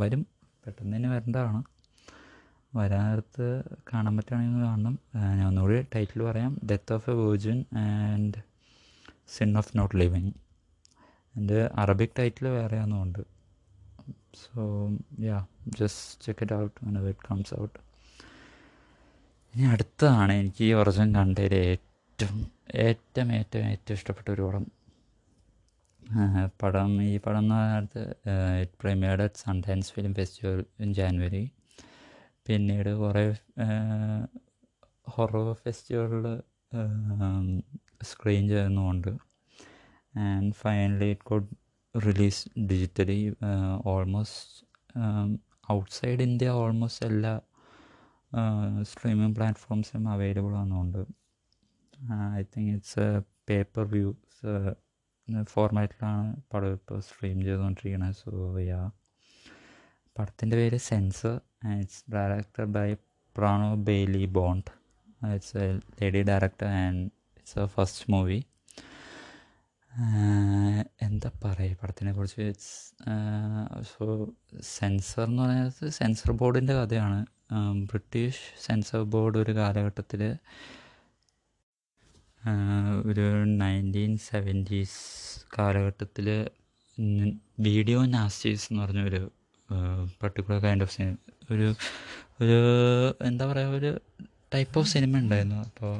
[0.03, 0.27] വരും.
[0.67, 1.61] പെട്ടെന്ന് തന്നെ വരേണ്ടതാണ്.
[2.77, 3.47] വരാനടുത്ത്
[3.93, 4.99] കാണാൻ പറ്റുകയാണെങ്കിൽ കാണണം.
[5.15, 6.61] ഞാൻ ഒന്നുകൂടി ടൈറ്റിൽ പറയാം.
[6.71, 8.41] Death of a virgin and
[9.29, 10.33] sin of not living
[11.35, 13.23] എന്റെ അറബിക് ടൈറ്റിൽ വേറെ ഒന്നുമുണ്ട്
[14.43, 14.63] so
[15.21, 15.39] yeah
[15.79, 16.75] just check it out
[17.09, 17.79] it comes out
[19.55, 22.41] ഇനി അടുത്താണ് എനിക്ക് ഈ വർഷം കണ്ടതിൽ ഏറ്റവും ഏറ്റവും
[22.83, 24.65] ഏറ്റവും ഏറ്റവും ഏറ്റവും ഇഷ്ടപ്പെട്ട ഒരു പടം.
[26.63, 28.03] പടം ഈ പടം എന്ന് പറയുന്നത്
[28.61, 31.43] it premiered at Sundance film festival in January
[32.47, 33.25] പിന്നീട് കുറേ
[35.09, 36.27] ഹൊറർ ഫെസ്റ്റിവലിൽ
[38.03, 39.11] സ്ക്രീൻ ചെയ്യുന്നുമുണ്ട്.
[40.19, 41.51] And finally it got
[41.95, 43.21] release digitally
[43.87, 44.65] almost
[45.73, 47.35] outside India almost എല്ലാ
[48.83, 51.03] സ്ട്രീമിംഗ് പ്ലാറ്റ്ഫോംസും available ആണെന്നുണ്ട്
[52.13, 54.15] I think it's pay per view
[55.43, 58.91] ഫോർമാറ്റിലാണ് പടം ഇപ്പോൾ സ്ട്രീം ചെയ്തുകൊണ്ടിരിക്കുന്നത് സോ യാ
[60.19, 61.41] പടത്തിന്റെ പേര് Censor
[61.81, 62.95] it's director by
[63.37, 64.71] Prano Bailey Bond
[65.35, 67.05] it's a lady director and
[67.37, 68.43] it's a first movie
[71.03, 72.47] എന്താ പറയുക പടത്തിനെ കുറിച്ച്?
[73.83, 74.05] സോ
[74.61, 77.27] സെൻസർ എന്ന് പറയുന്നത് സെൻസർ ബോർഡിന്റെ കഥയാണ്.
[77.85, 80.37] ബ്രിട്ടീഷ് സെൻസർ ബോർഡ് ഒരു കാലഘട്ടത്തിൽ
[83.11, 83.25] ഒരു
[83.63, 84.99] നയന്റീൻ സെവന്റീസ്
[85.57, 86.27] കാലഘട്ടത്തിൽ
[87.67, 89.23] വീഡിയോ നാസ്റ്റീസ് എന്ന് പറഞ്ഞൊരു
[90.21, 91.15] പർട്ടിക്കുലർ കൈൻഡ് ഓഫ് സിനിമ
[91.51, 91.69] ഒരു
[92.41, 92.59] ഒരു
[93.25, 93.93] എന്താ പറയുക ഒരു
[94.55, 95.59] ടൈപ്പ് ഓഫ് സിനിമ ഉണ്ടായിരുന്നു.
[95.69, 95.95] അപ്പോൾ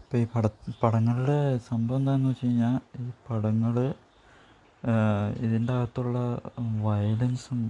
[0.00, 0.46] ഇപ്പോൾ ഈ പട
[0.82, 3.76] പടങ്ങളുടെ സംഭവം എന്താണെന്ന് വെച്ച് കഴിഞ്ഞാൽ ഈ പടങ്ങൾ
[5.46, 6.18] ഇതിന്റെ അകത്തുള്ള
[6.84, 7.60] വയലൻസും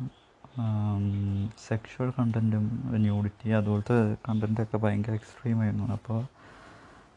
[1.67, 2.65] സെക്ഷുവൽ കണ്ടന്റും
[3.05, 5.87] ന്യൂഡിറ്റി അതുപോലത്തെ കണ്ടന്റൊക്കെ ഭയങ്കര എക്സ്ട്രീം ആയിരുന്നു.
[5.97, 6.21] അപ്പോൾ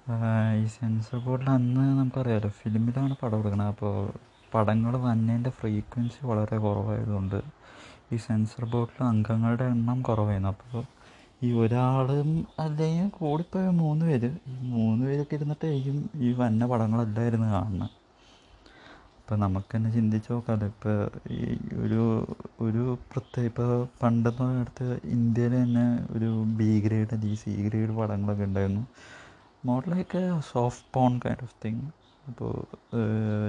[0.09, 3.95] ഈ സെൻസർ ബോർഡിൽ അന്ന് നമുക്കറിയാമല്ലോ ഫിലിമിലാണ് പടം എടുക്കുന്നത് അപ്പോൾ
[4.53, 7.35] പടങ്ങൾ വന്നതിന്റെ ഫ്രീക്വൻസി വളരെ കുറവായതുകൊണ്ട്
[8.13, 10.49] ഈ സെൻസർ ബോർഡിൽ അംഗങ്ങളുടെ എണ്ണം കുറവായിരുന്നു.
[10.49, 10.83] അപ്പോൾ
[11.43, 17.95] ഈ ഒരാളും അല്ലെങ്കിൽ കൂടിപ്പോയ മൂന്ന് പേര് ഈ മൂന്ന് പേരൊക്കെ ഇരുന്നിട്ടായിരിക്കും ഈ വന്ന പടങ്ങളെല്ലാം ഇരുന്ന് കാണുന്നത്
[19.19, 20.97] ഇപ്പം നമുക്ക് തന്നെ ചിന്തിച്ച് നോക്കാമല്ലോ ഇപ്പോൾ
[21.31, 21.39] ഈ
[21.83, 22.01] ഒരു
[22.61, 23.69] ഒരു പ്രത്യേക ഇപ്പോൾ
[24.01, 28.83] പണ്ടെന്ന് പറഞ്ഞിടത്ത് ഇന്ത്യയിൽ തന്നെ ഒരു ബി ഗ്രേഡ് അല്ലെങ്കിൽ സി ഗ്രേഡ് പടങ്ങളൊക്കെ ഉണ്ടായിരുന്നു.
[29.63, 30.19] More like
[30.51, 31.85] soft porn kind of thing
[32.23, 32.51] അപ്പോൾ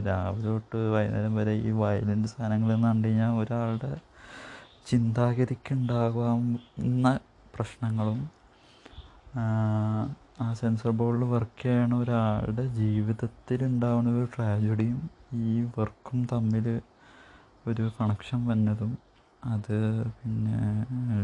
[0.01, 3.91] രാവിലെ തൊട്ട് വൈകുന്നേരം വരെ ഈ വയലന്റ് സാധനങ്ങൾ എന്ന് കണ്ടു കഴിഞ്ഞാൽ ഒരാളുടെ
[4.87, 7.13] ചിന്താഗതിക്ക് ഉണ്ടാകാവുന്ന
[7.55, 8.21] പ്രശ്നങ്ങളും
[10.41, 15.01] ആ സെൻസർ ബോർഡിൽ വർക്ക് ചെയ്യണ ഒരാളുടെ ജീവിതത്തിൽ ഉണ്ടാവുന്ന ഒരു ട്രാജഡിയും
[15.45, 16.67] ഈ വർക്കും തമ്മിൽ
[17.67, 18.93] ഒരു കണക്ഷൻ വന്നതും
[19.45, 19.75] അത്
[20.19, 20.59] പിന്നെ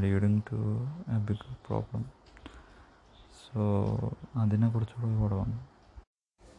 [0.00, 0.60] leading to
[1.08, 2.04] a big problem
[3.48, 3.62] so
[4.36, 5.56] അതിനെക്കുറിച്ചുള്ള ഒരു പടമാണ്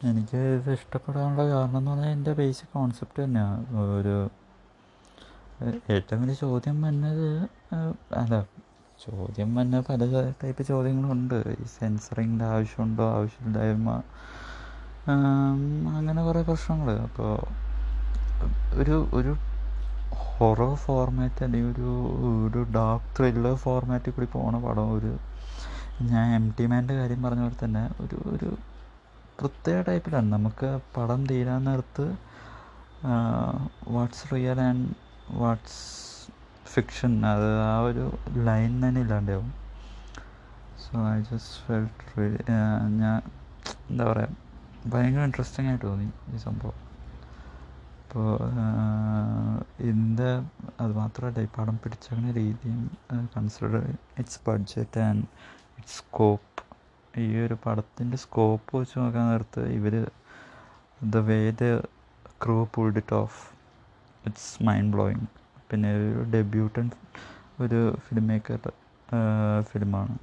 [0.06, 4.16] എനിക്ക് ഇത് ഇഷ്ടപ്പെടാനുള്ള കാരണം എന്ന് പറഞ്ഞാൽ എന്റെ ബേസിക് കോൺസെപ്റ്റ് തന്നെയാണ് ഒരു
[5.92, 7.28] ഏറ്റവും വലിയ ചോദ്യം വന്നത്
[8.14, 8.34] അല്ല
[9.04, 10.04] ചോദ്യം വന്ന പല
[10.44, 11.56] ടൈപ്പ് ചോദ്യങ്ങളുണ്ട്.
[11.60, 13.04] ഈ സെൻസറിങ്ങിന്റെ ആവശ്യമുണ്ടോ?
[13.12, 13.90] ആവശ്യമില്ലായ്മ.
[15.96, 17.32] അങ്ങനെ കുറേ പ്രശ്നങ്ങൾ അപ്പോൾ
[18.80, 19.32] ഒരു ഒരു
[20.14, 21.88] ഹൊറർ ഫോർമാറ്റ് അല്ലെങ്കിൽ ഒരു
[22.46, 25.12] ഒരു ഡാർക്ക് ത്രില്ലർ ഫോർമാറ്റിൽ കൂടി പോണ പടം ഒരു
[26.06, 28.48] ഞാൻ എം ടി മാന്റെ കാര്യം പറഞ്ഞ പോലെ തന്നെ ഒരു ഒരു
[29.38, 32.06] പ്രത്യേക ടൈപ്പിലാണ് നമുക്ക് പടം തീരാൻ നേരത്ത്
[33.94, 34.86] what's real and
[35.40, 35.80] what's
[36.72, 38.04] fiction അത് ആ ഒരു
[38.48, 39.48] ലൈൻ തന്നെ ഇല്ലാണ്ടാവും.
[40.84, 42.26] സോ ഐ ജസ്റ്റ് ഫെൽറ്റ്
[43.02, 43.18] ഞാൻ
[43.90, 44.36] എന്താ പറയുക
[44.92, 46.78] ഭയങ്കര ഇൻട്രസ്റ്റിംഗ് ആയിട്ട് തോന്നി ഈ സംഭവം.
[48.02, 48.28] അപ്പോൾ
[49.80, 50.30] ഇതിന്റെ
[50.82, 52.80] അത് മാത്രമല്ല ഈ പടം പിടിച്ചേക്കുന്ന രീതിയും
[53.34, 53.74] consider
[54.20, 55.26] its budget and
[55.86, 56.62] scope
[57.18, 59.94] ഈ ഒരു പടത്തിന്റെ സ്കോപ്പ് വെച്ച് നോക്കാൻ നേരത്ത് ഇവർ
[61.04, 61.64] the way the
[62.44, 63.38] crew pulled it off
[64.26, 65.26] it's mind blowing
[65.70, 66.90] പിന്നെ ഒരു ഡെബ്യൂട്ടൻ
[67.60, 68.60] ഒരു ഫിലിം മേക്കർ
[69.62, 70.16] ഫിലിമാണ്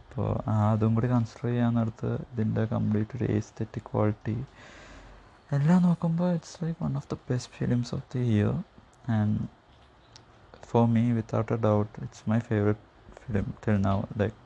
[0.00, 4.36] അപ്പോൾ അതും കൂടി കൺസിഡർ ചെയ്യാൻ നേരത്ത് ഇതിന്റെ കംപ്ലീറ്റ് ഒരു എസ്തെറ്റിക് ക്വാളിറ്റി
[5.50, 8.52] എല്ലാം നോക്കുമ്പോൾ it's like one of the best films of the year
[9.10, 9.38] and
[10.68, 12.84] for me without a doubt it's my favourite
[13.30, 14.38] film till now like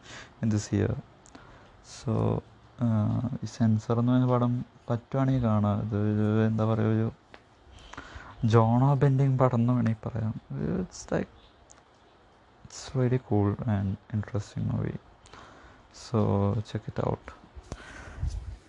[0.42, 0.94] in this year.
[1.96, 2.12] So
[3.44, 4.52] ഈ Censor എന്ന് പറയുന്ന പടം
[4.90, 5.76] പറ്റുവാണെങ്കിൽ കാണാം.
[5.84, 7.06] ഇത് എന്താ പറയുക ഒരു
[8.52, 10.34] ജോണോ ബെൻഡിങ് പടം എന്ന് വേണമെങ്കിൽ പറയാം.
[10.80, 11.30] It's like
[12.64, 14.94] it's very cool and interesting movie
[16.04, 16.18] so
[16.70, 17.30] check it out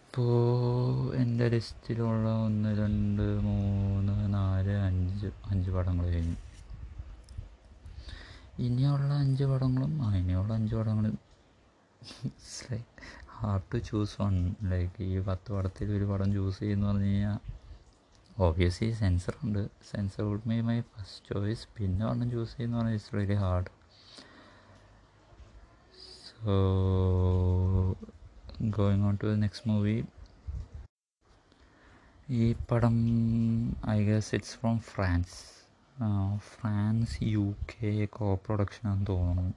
[0.06, 6.38] ഇപ്പോൾ എന്റെ ലിസ്റ്റിലുള്ള ഒന്ന് രണ്ട് മൂന്ന് നാല് അഞ്ച് അഞ്ച് പടങ്ങൾ കഴിഞ്ഞു.
[8.64, 11.16] ഇനിയുള്ള അഞ്ച് പടങ്ങളും ആ ഇനിയുള്ള അഞ്ച് പടങ്ങളും.
[12.28, 13.04] It's like
[13.38, 14.36] hard to choose one
[14.72, 17.40] like ഈ പത്ത് പടത്തിൽ ഒരു പടം ചൂസ് ചെയ്യുന്ന പറഞ്ഞു കഴിഞ്ഞാൽ
[18.38, 19.70] ഓബിയസ്ലി സെൻസർ ഉണ്ട്.
[19.92, 23.72] Censor would may my first choice പിന്നെ പടം ചൂസ് ചെയ്യുന്ന പറഞ്ഞാൽ it's very hard
[26.30, 26.56] so
[28.78, 29.98] going on to next movie
[32.30, 32.96] ഈ പടം
[33.90, 35.36] I guess it's from France
[36.38, 39.54] France U K co production ആണെന്ന് തോന്നുന്നു.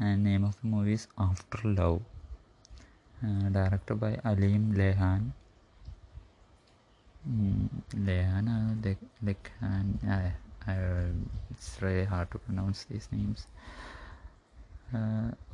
[0.00, 2.00] And name of the movie is After Love
[3.54, 5.32] director by Aleem Lehan
[7.94, 8.46] Lehan
[9.24, 9.86] Lekhan
[11.50, 13.46] it's very hard to pronounce these names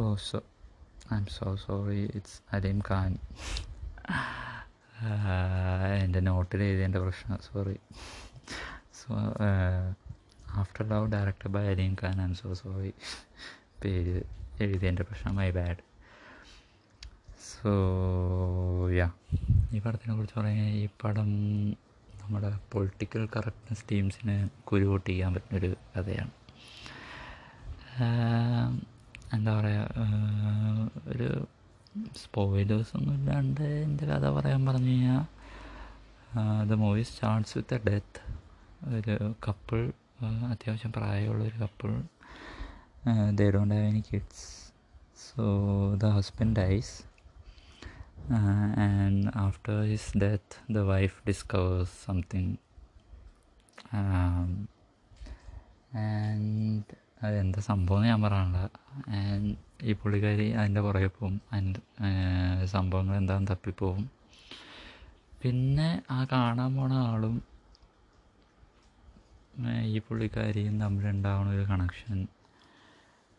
[0.01, 0.43] oh so
[1.17, 3.19] I'm so sorry it's Aleem Khan
[6.05, 7.77] എന്റെ നോട്ടിൽ എഴുതിയതിന്റെ പ്രശ്നം sorry
[9.09, 9.35] so
[10.55, 12.93] After Love director by Aleem Khan and so sorry
[13.85, 14.23] പേര്
[14.61, 15.77] എഴുതിയതിന്റെ പ്രശ്നം my bad
[17.53, 17.73] so
[18.91, 19.11] yeah
[19.73, 21.31] ഈ പടത്തിനെ കുറിച്ച് പറയാൻ ഈ പടം
[22.23, 26.31] നമ്മുടെ പൊളിറ്റിക്കൽ കറക്റ്റ്നെസ് ടീംസിന് കുരുപൊട്ടിക്കാൻ പറ്റുന്നൊരു കഥയാണ്.
[29.35, 29.89] എന്താ പറയുക
[31.07, 31.47] ഒരു
[32.25, 35.23] സ്പോയിലേഴ്സ് ഒന്നും ഇല്ലാണ്ട് എന്റെ കഥ പറയാൻ പറഞ്ഞു കഴിഞ്ഞാൽ
[36.65, 38.36] the movie starts with a death
[38.87, 39.93] ഒരു കപ്പിൾ
[40.51, 42.03] അത്യാവശ്യം പ്രായമുള്ളൊരു couple
[43.31, 44.75] they don't have any kids
[45.25, 45.43] so
[45.95, 47.03] the husband dies
[48.33, 52.57] and after his death the wife discovers something
[53.97, 54.67] and
[57.23, 58.69] അതെന്താ സംഭവം ഞാൻ പറയാനുള്ള
[59.17, 61.81] ആൻഡ് ഈ പുള്ളിക്കാരി അതിന്റെ പുറകെ പോവും അതിന്റെ
[62.67, 64.11] സംഭവങ്ങൾ എന്താണെന്ന് തപ്പിപ്പോവും
[65.43, 67.56] പിന്നെ ആ കാണാൻ പോണ ആളും
[69.91, 72.19] ഈ പുള്ളിക്കാരിയും തമ്മിലുണ്ടാവുന്ന ഒരു കണക്ഷൻ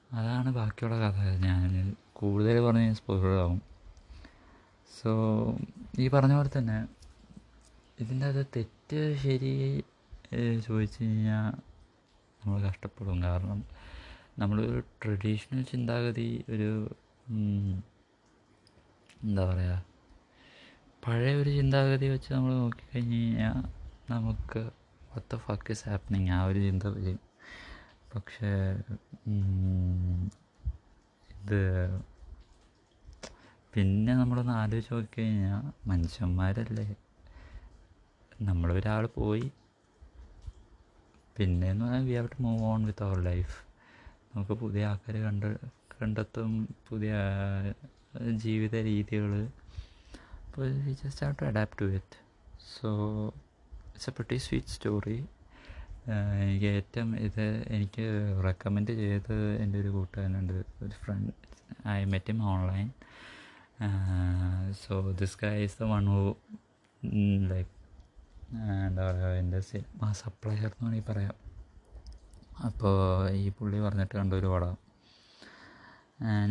[0.10, 1.18] അതാണ് ബാക്കിയുള്ള കഥ.
[1.46, 1.64] ഞാൻ
[2.14, 3.60] കൂടുതൽ പറഞ്ഞ് സ്പോയിലറാവും
[4.98, 5.12] സോ
[6.00, 6.78] ഈ പറഞ്ഞ പോലെ തന്നെ
[8.00, 9.52] ഇതിന്റെ അത് തെറ്റ് ശരി
[10.66, 11.46] ചോദിച്ചു കഴിഞ്ഞാൽ
[12.42, 13.22] നമ്മൾ കഷ്ടപ്പെടും.
[13.28, 13.60] കാരണം
[14.40, 16.72] നമ്മളൊരു ട്രഡീഷണൽ ചിന്താഗതി ഒരു
[19.28, 19.78] എന്താ പറയുക
[21.04, 23.58] പഴയ ഒരു ചിന്താഗതി വെച്ച് നമ്മൾ നോക്കിക്കഴിഞ്ഞ് കഴിഞ്ഞാൽ
[24.10, 24.62] നമുക്ക്
[25.18, 27.20] വത്ത ഫക്ക് ഇസ് ഹാപ്പനിങ് ആ ഒരു ചിന്ത വരും
[28.16, 28.52] പക്ഷേ
[31.36, 31.60] ഇത്
[33.74, 36.86] പിന്നെ നമ്മളൊന്ന് ആലോചിച്ച് നോക്കിക്കഴിഞ്ഞാൽ മനുഷ്യന്മാരല്ലേ?
[38.42, 39.52] നമ്മളൊരാൾ പോയി.
[41.38, 43.58] പിന്നെ എന്ന് പറഞ്ഞാൽ we have to move on with our life
[44.36, 45.50] നമുക്ക് പുതിയ ആൾക്കാർ കണ്ട്
[46.02, 46.52] കണ്ടെത്തും.
[46.90, 47.14] പുതിയ
[48.36, 49.34] ജീവിത രീതികൾ
[50.46, 50.66] അപ്പോൾ
[51.02, 52.18] just have to adapt to it
[52.80, 52.90] so
[53.98, 55.16] it's a pretty sweet story
[56.42, 58.04] എനിക്ക് ഏറ്റവും ഇത് എനിക്ക്
[58.46, 59.34] റെക്കമെൻഡ് ചെയ്ത്
[59.64, 61.32] എന്റെ ഒരു കൂട്ടുകാരനുണ്ട് ഒരു friend
[61.88, 62.88] I met him online
[64.84, 66.22] so this guy is the one who
[67.54, 67.74] like
[68.88, 71.36] എന്താ പറയുക എന്റെ സിനിമ സപ്ലയർ എന്ന് വേണമെങ്കിൽ പറയാം.
[72.66, 72.96] അപ്പോൾ
[73.42, 74.78] ഈ പുള്ളി പറഞ്ഞിട്ട് കണ്ട ഒരു പടം.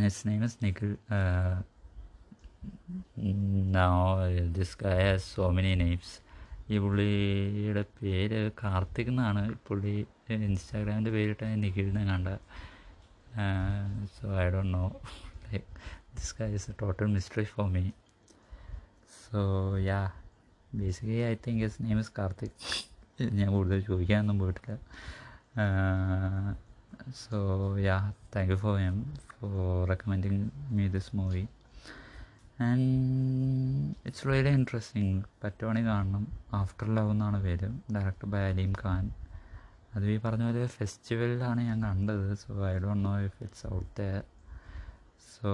[0.03, 0.93] നെസ് name is Nikhil
[4.59, 6.15] this guy has so many names
[6.71, 9.43] ഈ പുള്ളിയുടെ പേര് കാർത്തിക് എന്നാണ്.
[9.69, 9.95] പുള്ളി
[10.47, 12.29] ഇൻസ്റ്റാഗ്രാമിന്റെ പേരിട്ട് നിഖിലിനെ കണ്ട.
[14.17, 14.85] So I don't know
[15.47, 15.65] like
[16.17, 17.85] this guys is a total mystery for me
[19.23, 19.41] so
[19.79, 20.01] yeah
[20.75, 22.57] basically I think is name is Karthik
[23.39, 24.73] ഞാൻ കൂടുതൽ ചോദിക്കാനൊന്നും പോയിട്ടില്ല.
[27.23, 27.39] So
[27.81, 27.99] yeah
[28.37, 28.97] thank you for um
[29.31, 30.41] for recommending
[30.77, 31.45] me this movie
[32.61, 36.27] and it's really interesting പറ്റുവാണെങ്കിൽ കാണണം.
[36.55, 37.69] After love എന്നാണ് പേര്.
[37.95, 39.11] Director by Aleem Khan
[39.95, 42.35] അത് ഈ പറഞ്ഞ പോലെ ഫെസ്റ്റിവലിലാണ് ഞാൻ കണ്ടത്.
[42.35, 44.23] So I don't know if it's out there
[45.41, 45.49] so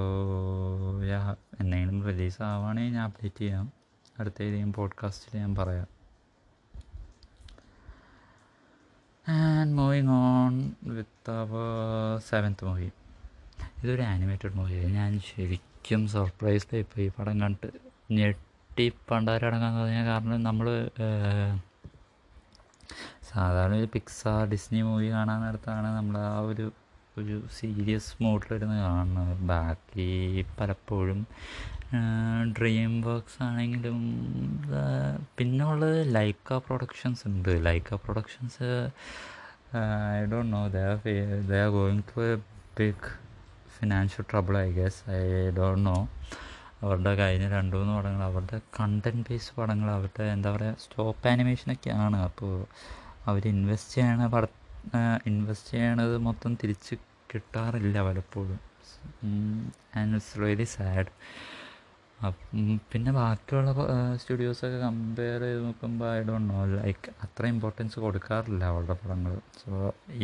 [1.05, 3.73] yeah എന്തെങ്കിലും റിലീസ് ആവുകയാണെങ്കിൽ ഞാൻ അപ്ഡേറ്റ് ചെയ്യാം.
[4.21, 5.87] അടുത്ത ഏതെങ്കിലും പോഡ്കാസ്റ്റിൽ ഞാൻ പറയാം.
[9.29, 12.91] And moving on with our seventh movie
[13.85, 17.79] ഇതൊരു ആനിമേറ്റഡ് മൂവിയാണ് ഞാൻ ശരിക്കും സർപ്രൈസ്ഡ് ടൈപ്പ് ഈ പടം കണ്ടിട്ട്
[18.11, 20.69] ഞെട്ടി പണ്ടാരടങ്ങാൻ പറഞ്ഞാൽ കാരണം നമ്മൾ
[23.33, 26.73] സാധാരണ ഒരു പിക്സാർ ഡിസ്നി മൂവി കാണാൻ നേരത്താണ് നമ്മൾ ആ ഒരു
[27.19, 29.39] ഒരു സീരിയസ് മൂഡിലിരുന്ന് കാണുന്നത്.
[29.41, 31.27] ബാക്കി പലപ്പോഴും
[32.59, 33.99] ഡ്രീം വർക്ക്സ് ആണെങ്കിലും
[35.39, 37.65] പിന്നെ ഉള്ളത് ലൈക്ക പ്രൊഡക്ഷൻസ് ഉണ്ട്.
[37.65, 38.91] Lyca productions
[40.15, 40.79] I don't know the
[41.71, 42.37] going to a
[42.79, 43.11] big
[43.83, 45.21] financial trouble I guess I
[45.59, 45.95] don't know
[46.83, 52.53] അവരുടെ കഴിഞ്ഞ രണ്ട് മൂന്ന് പടങ്ങൾ അവരുടെ കണ്ടന്റ് ബേസ് പടങ്ങൾ അവരുടെ എന്താ പറയുക സ്റ്റോപ്പ് ആനിമേഷനൊക്കെയാണ് അപ്പോൾ
[53.27, 54.45] അവർ ഇൻവെസ്റ്റ് ചെയ്യണ പട
[55.31, 56.95] ഇൻവെസ്റ്റ് ചെയ്യണത് മൊത്തം തിരിച്ച്
[57.33, 58.59] കിട്ടാറില്ല പലപ്പോഴും.
[59.99, 61.11] ആൻഡ് ഇറ്റ്സ് റിയലി സാഡ്
[62.91, 63.71] പിന്നെ ബാക്കിയുള്ള
[64.21, 69.71] സ്റ്റുഡിയോസൊക്കെ കമ്പയർ ചെയ്ത് നോക്കുമ്പോൾ ഐ ഡോണ്ട് നോ ലൈക്ക് അത്ര ഇമ്പോർട്ടൻസ് കൊടുക്കാറില്ല അവളുടെ പടങ്ങൾ സോ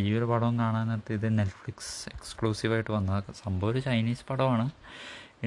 [0.00, 3.10] ഈ ഒരു പടം കാണാൻ നേരത്തെ ഇത് നെറ്റ്ഫ്ലിക്സ് എക്സ്ക്ലൂസീവായിട്ട് വന്ന
[3.42, 4.66] സംഭവം ഒരു ചൈനീസ് പടമാണ്.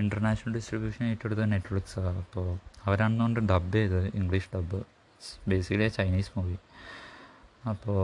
[0.02, 2.46] ഇന്റർനാഷണൽ ഡിസ്ട്രിബ്യൂഷൻ ഏറ്റെടുത്ത നെറ്റ്ഫ്ലിക്സ് അപ്പോൾ
[2.86, 4.82] അവരാണെന്നുകൊണ്ട് ഡബ് ചെയ്തത് English dub
[5.50, 6.58] basically Chinese movie
[7.72, 8.00] അപ്പോൾ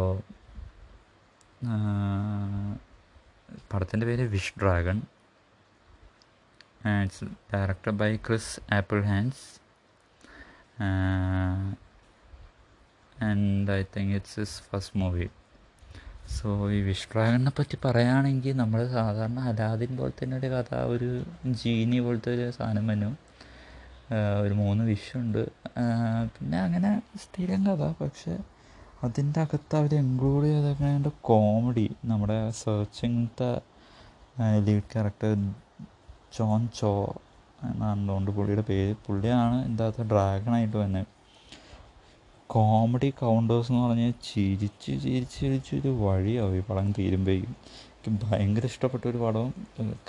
[3.72, 4.98] പടത്തിന്റെ പേര് Wish Dragon
[6.86, 9.60] it's directed by Chris Appelhans
[13.24, 15.30] and I think it's is first movie
[16.28, 22.00] so ഈ വിഷ് ഡ്രാഗണിനെ പറ്റി പറയുകയാണെങ്കിൽ നമ്മൾ സാധാരണ അലാദിൻ പോലത്തെ തന്നെ ഒരു കഥ ഒരു ജീനി
[22.00, 23.18] പോലത്തെ ഒരു സാധനം വന്നു
[24.42, 25.50] ഒരു മൂന്ന് വിഷുണ്ട്.
[26.28, 28.04] പിന്നെ അങ്ങനെ സ്ഥിരം കഥ.
[28.04, 28.40] പക്ഷെ
[29.04, 33.62] അതിന്റെ അകത്ത് അവർ ഇൻക്ലൂഡ് ചെയ്തേക്കുന്ന കോമഡി നമ്മുടെ സെർച്ചിങ്ങത്തെ
[34.60, 35.54] ലീഡ് ക്യാരക്ടർ
[36.38, 36.92] ജോൺ ചോ
[37.68, 41.14] എന്നാണ് പുള്ളിയുടെ പേര് പുള്ളിയാണ് എന്താ ഡ്രാഗണായിട്ട് വന്നത്
[42.50, 47.56] കോമഡി കൗണ്ടേഴ്സ് എന്ന് പറഞ്ഞാൽ ചിരിച്ച് ചിരിച്ച് ചിരിച്ച് ഒരു വഴിയാവും ഈ പടം തീരുമ്പോഴേക്കും
[47.98, 49.48] എനിക്ക് ഭയങ്കര ഇഷ്ടപ്പെട്ട ഒരു പടം.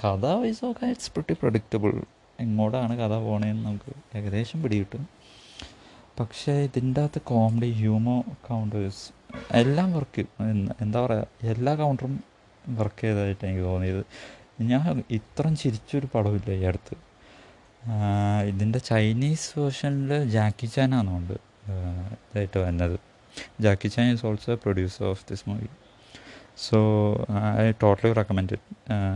[0.02, 1.92] കഥ വൈസ് ഒക്കെ ഇറ്റ്സ് പ്രിട്ടി പ്രഡിക്റ്റബിൾ
[2.38, 5.02] എങ്ങോട്ടാണ് കഥ പോണേന്ന് നമുക്ക് ഏകദേശം പിടികിട്ടും.
[6.20, 9.04] പക്ഷേ ഇതിന്റെ അകത്ത് കോമഡി ഹ്യൂമർ കൗണ്ടേഴ്സ്
[9.60, 10.22] എല്ലാം വർക്ക്
[10.84, 12.14] എന്താ പറയുക എല്ലാ കൗണ്ടറും
[12.78, 14.02] വർക്ക് ചെയ്തതായിട്ട് എനിക്ക് തോന്നിയത്.
[14.58, 16.94] ഞാൻ ഇത്രയും ചിരിച്ചൊരു പടമില്ല ഈ അടുത്ത്?
[18.48, 21.36] ഇതിന്റെ ചൈനീസ് വേർഷനിൽ ജാക്കി ചാനാണെന്നുണ്ട്
[22.24, 22.96] ഇതായിട്ട് വന്നത്
[23.60, 25.68] Jackie Chan is also producer of this movie
[26.56, 26.78] so
[27.62, 28.56] I totally recommend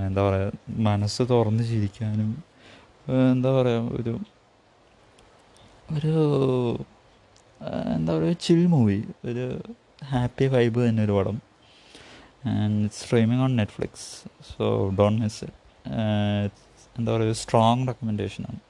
[0.07, 0.53] എന്താ പറയുക
[0.89, 2.31] മനസ്സ് തുറന്ന് ചിരിക്കാനും
[3.33, 4.15] എന്താ പറയുക ഒരു
[5.93, 6.15] ഒരു
[7.97, 9.47] എന്താ പറയുക ചിൽ മൂവി ഒരു
[10.05, 11.37] ഹാപ്പി വൈബ് തന്നെ ഒരു പടം.
[12.45, 14.09] And it's streaming on Netflix
[14.53, 15.45] so don't miss
[16.99, 18.61] എന്താ പറയുക strong റെക്കമെൻഡേഷനാണ്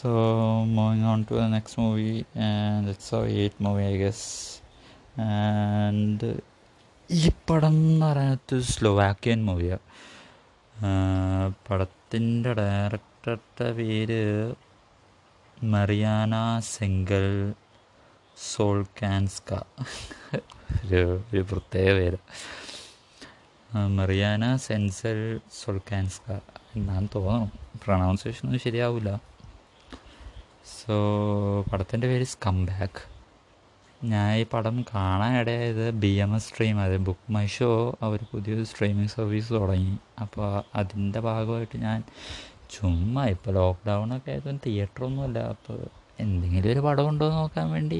[0.00, 0.10] so
[0.64, 4.60] moving on to next movie and it's our eight movie I guess
[5.20, 6.40] and
[7.10, 9.84] ഈ പടം എന്ന് പറയുന്നത് സ്ലോവാക്യൻ മൂവിയാണ്
[11.68, 14.54] പടത്തിന്റെ ഡയറക്ടറുടെ പേര്
[15.62, 17.54] മറിയാന സെങ്കൽ.
[18.36, 19.54] സോൾക്കാൻസ്ക
[20.84, 22.18] ഒരു ഒരു പ്രത്യേക പേര്.
[23.88, 26.26] മറിയാന സെൻസൽ സോൾക്കാൻസ്ക
[26.76, 27.52] എന്നാണ് തോന്നണം.
[27.84, 29.10] പ്രൊണൗൺസിയേഷൻ ഒന്നും ശരിയാവില്ല
[30.78, 30.94] സോ
[31.62, 33.02] പടത്തിന്റെ പേര് സ്കം ബാക്ക്
[34.04, 38.64] ഞാൻ ഈ പടം കാണാൻ ഇടയായത് ബി എം എസ് സ്ട്രീം അത് ബുക്ക് മൈ ഷോ അവർ പുതിയൊരു
[38.64, 39.98] സ്ട്രീമിംഗ് സർവീസ് തുടങ്ങി.
[40.20, 42.02] അപ്പോൾ അതിന്റെ ഭാഗമായിട്ട് ഞാൻ
[42.70, 47.98] ചുമ്മാ ഇപ്പോൾ ലോക്ക്ഡൗണൊക്കെ ആയതുകൊണ്ട് തിയേറ്ററൊന്നുമല്ല അപ്പോൾ എന്തെങ്കിലും ഒരു പടം ഉണ്ടോ എന്ന് നോക്കാൻ വേണ്ടി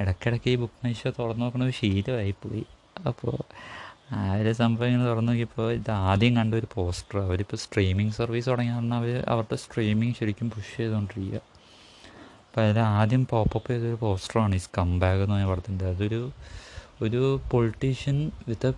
[0.00, 2.64] ഇടയ്ക്കിടയ്ക്ക് ഈ ബുക്ക് മൈ ഷോ തുറന്നു നോക്കണ ഒരു ശീലമായിപ്പോയി.
[3.10, 3.36] അപ്പോൾ
[4.16, 8.74] ആ ഒരു സംഭവം ഇങ്ങനെ തുറന്നു നോക്കിയപ്പോൾ ഇത് ആദ്യം കണ്ട ഒരു പോസ്റ്റർ അവരിപ്പോൾ സ്ട്രീമിംഗ് സർവീസ് തുടങ്ങിയ
[8.98, 11.40] അവർ അവരുടെ സ്ട്രീമിംഗ് ശരിക്കും പുഷ് ചെയ്തുകൊണ്ടിരിക്കുക
[12.46, 16.20] അപ്പോൾ അതിൽ ആദ്യം പോപ്പപ്പ് ചെയ്തൊരു പോസ്റ്ററാണ് ഈ സ്കം ബാഗ് എന്ന് പറഞ്ഞ പടത്തിന്റെ അതൊരു
[17.06, 18.16] ഒരു പൊളിറ്റീഷ്യൻ
[18.48, 18.76] വിത്ത് എ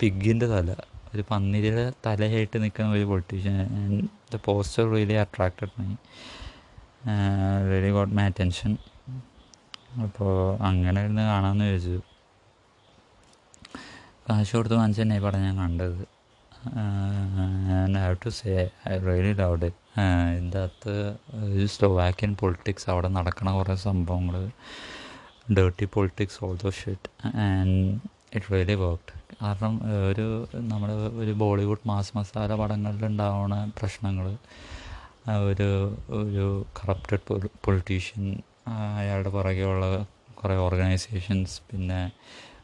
[0.00, 0.70] പിഗിന്റെ തല.
[1.12, 3.54] ഒരു പന്നിരിയുടെ തലയായിട്ട് നിൽക്കുന്ന ഒരു politician
[4.32, 5.88] the poster really attracted my
[7.68, 8.72] really got my attention
[10.04, 10.32] അപ്പോൾ
[10.66, 11.98] അങ്ങനെ ഇരുന്ന് കാണാമെന്ന് ചോദിച്ചു
[14.28, 16.00] കാശ് കൊടുത്ത് വാങ്ങിച്ച തന്നെ ഈ പടം ഞാൻ കണ്ടത്.
[17.98, 18.52] Have to say
[18.88, 19.68] I really it
[20.32, 20.94] ഇതിന്റെ അകത്ത്
[21.46, 24.36] ഒരു സ്ലോവാക്യൻ പൊളിറ്റിക്സ് അവിടെ നടക്കണ കുറേ സംഭവങ്ങൾ
[25.58, 27.10] dirty politics also shit
[27.44, 27.78] and
[28.34, 29.74] it really worked കാരണം
[30.10, 30.26] ഒരു
[30.70, 34.26] നമ്മുടെ ഒരു ബോളിവുഡ് മാസ് മസാല പടങ്ങളിൽ ഉണ്ടാവുന്ന പ്രശ്നങ്ങൾ
[35.30, 42.10] ഒരു ഒരു കറപ്റ്റഡ് പൊളിറ്റീഷ്യൻ അയാളുടെ പുറകെയുള്ള കുറേ ഓർഗനൈസേഷൻസ് പിന്നെ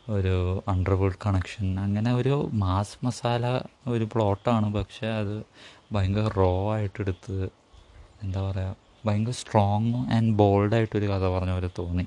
[0.09, 5.43] ഒരു അണ്ടർവേൾഡ് കണക്ഷൻ അങ്ങനെ ഒരു മാസ് മസാല ഒരു പ്ലോട്ടാണ് പക്ഷേ അത്
[5.93, 7.49] ഭയങ്കര റോ ആയിട്ടെടുത്ത്
[8.23, 12.07] എന്താ പറയുക ഭയങ്കര സ്ട്രോങ് ആൻഡ് ബോൾഡായിട്ടൊരു കഥ പറഞ്ഞ പോലെ തോന്നി.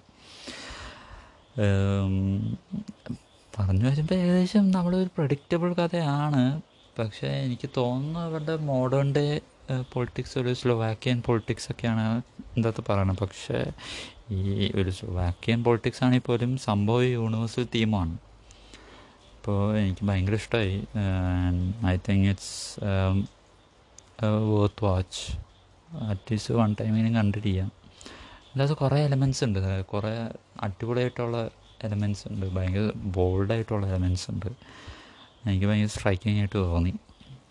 [3.59, 6.61] പറഞ്ഞു വരുമ്പോൾ ഏകദേശം നമ്മളൊരു പ്രഡിക്റ്റബിൾ കഥയാണ്.
[6.99, 9.39] പക്ഷേ എനിക്ക് തോന്നുന്നു അവരുടെ മോഡേൺ ഡേ
[9.93, 12.05] പൊളിറ്റിക്സ് ഒരു സ്ലോവാക്യൻ പൊളിറ്റിക്സ് ഒക്കെയാണ്
[12.57, 13.19] എന്താ പറയുന്നത്.
[13.21, 13.59] പക്ഷേ
[14.31, 18.13] ഈ ഒരു സ്ലോവാക്യൻ പൊളിറ്റിക്സ് ആണെങ്കിൽ പോലും സംഭവം യൂണിവേഴ്സൽ തീമാണ്
[19.35, 20.75] അപ്പോൾ എനിക്ക് ഭയങ്കര ഇഷ്ടമായി
[21.87, 22.53] I think it's
[24.53, 25.21] worth watch
[26.11, 27.71] atleast one ടൈമിനും കണ്ടിരിക്കാം.
[28.51, 29.83] അല്ലാതെ കുറേ എലമെൻസ് ഉണ്ട്.
[29.83, 30.11] കുറേ
[30.63, 31.37] അടിപൊളിയായിട്ടുള്ള
[31.83, 32.45] എലമെൻസ് ഉണ്ട്.
[32.55, 34.45] ഭയങ്കര ബോൾഡായിട്ടുള്ള എലമെൻസ് ഉണ്ട്.
[35.45, 36.93] എനിക്ക് ഭയങ്കര സ്ട്രൈക്കിംഗ് ആയിട്ട് തോന്നി.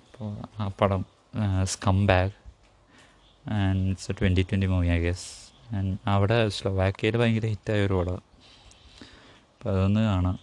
[0.06, 1.04] അപ്പോൾ ആ പടം.
[2.06, 2.34] Scumbag
[3.58, 5.28] and it's a twenty twenty movie I guess
[5.76, 8.18] and അവിടെ സ്ലോവാക്കിയയിൽ ഭയങ്കര ഹിറ്റായ ഒരു പടം.
[9.54, 10.36] അപ്പോൾ അതൊന്ന് കാണാം.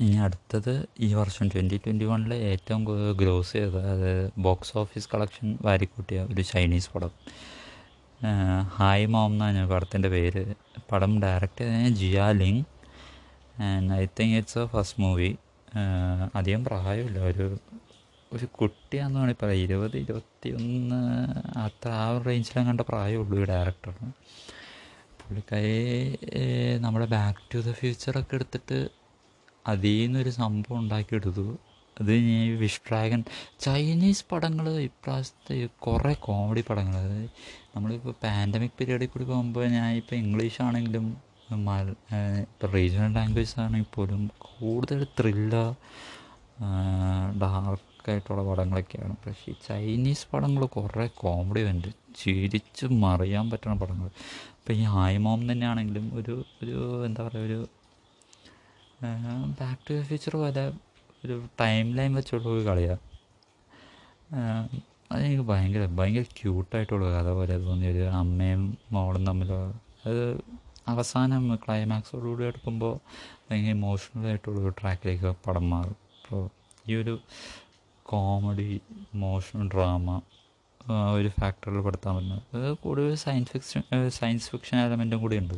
[0.00, 2.84] ഇനി അടുത്തത് ഈ വർഷം ട്വന്റി ട്വന്റി വണ്ണിൽ ഏറ്റവും
[3.20, 7.12] ഗ്രോസ് ചെയ്ത അതായത് ബോക്സ് ഓഫീസ് കളക്ഷൻ വാരിക്കൂട്ടിയ ഒരു ചൈനീസ് പടം.
[8.78, 10.54] ഹായ് മോം എന്നാണ് ഞാൻ പടത്തിന്റെ പേര്.
[10.92, 12.64] പടം ഡയറക്റ്റ് ചെയ്ത Jia Ling
[13.68, 15.30] and I think it's a first movie
[16.34, 17.18] അധികം പ്രായമില്ല.
[17.32, 17.46] ഒരു
[18.34, 19.62] ഒരു കുട്ടിയാന്ന് വേണമെങ്കിൽ പറയാം.
[19.62, 21.00] ഇരുപത് ഇരുപത്തി ഒന്ന്
[21.58, 24.10] അത്ര ആ ഒരു റേഞ്ചിലും കണ്ട പ്രായമുള്ളൂ ഈ ഡയറക്ടറിന്
[25.20, 25.76] പുള്ളിക്കാരി
[26.78, 28.78] നമ്മുടെ ബാക്ക് ടു ദ ഫ്യൂച്ചറൊക്കെ എടുത്തിട്ട്
[29.66, 31.46] അതിൽ നിന്നൊരു സംഭവം ഉണ്ടാക്കിയെടുത്തു.
[32.00, 33.20] അത് ഈ വിഷ് ഡ്രാഗൺ
[33.60, 37.30] ചൈനീസ് പടങ്ങൾ ഇപ്രാവശ്യത്തെ കുറേ കോമഡി പടങ്ങൾ അതായത്
[37.76, 41.06] നമ്മളിപ്പോൾ പാൻഡമിക് പീരീഡിൽ കൂടി പോകുമ്പോൾ ഞാൻ ഇപ്പോൾ ഇംഗ്ലീഷ് ആണെങ്കിലും
[41.68, 41.86] മല
[42.44, 45.68] ഇപ്പോൾ റീജിയണൽ ലാംഗ്വേജ് ആണെങ്കിൽ പോലും കൂടുതൽ ത്രില്ലർ
[48.04, 49.14] ഡാർക്കായിട്ടുള്ള പടങ്ങളൊക്കെയാണ്.
[49.24, 51.88] പക്ഷേ ചൈനീസ് പടങ്ങൾ കുറേ കോമഡി ഉണ്ട്
[52.20, 54.08] ചിരിച്ച് മറിയാൻ പറ്റുന്ന പടങ്ങൾ.
[54.58, 57.58] ഇപ്പോൾ ഈ ഹായ്മോം തന്നെയാണെങ്കിലും ഒരു ഒരു എന്താ പറയുക ഒരു
[59.60, 60.64] ബാക്ക് ടു ദ ഫ്യൂച്ചർ പോലെ
[61.24, 63.02] ഒരു ടൈം ലൈൻ വെച്ചുള്ള ഒരു കളിയാണ്
[65.10, 68.62] അതെനിക്ക് ഭയങ്കര ഭയങ്കര ക്യൂട്ടായിട്ടുള്ള കഥ പോലെ തോന്നി ഒരു അമ്മയും
[68.92, 69.66] മോളും തമ്മിലുള്ള
[70.06, 70.22] അത്
[70.92, 72.94] അവസാനം ക്ലൈമാക്സോടുകൂടി എടുക്കുമ്പോൾ
[73.46, 75.98] ഭയങ്കര ഇമോഷണൽ ആയിട്ടുള്ള ഒരു ട്രാക്കിലേക്ക് പടം മാറും.
[76.16, 76.42] അപ്പോൾ
[76.88, 77.14] ഈ ഒരു
[78.06, 78.80] കോമഡി
[79.14, 80.20] മോഷൻ ഡ്രാമ
[81.14, 82.42] ഒരു ഫാക്ടറിൽ പെടുത്താൻ പറ്റുന്നത്.
[82.56, 85.54] അത് കൂടുതൽ സയൻസ് ഫിക്ഷൻ സയൻസ് ഫിക്ഷൻ എലമെന്റും കൂടി ഉണ്ട്.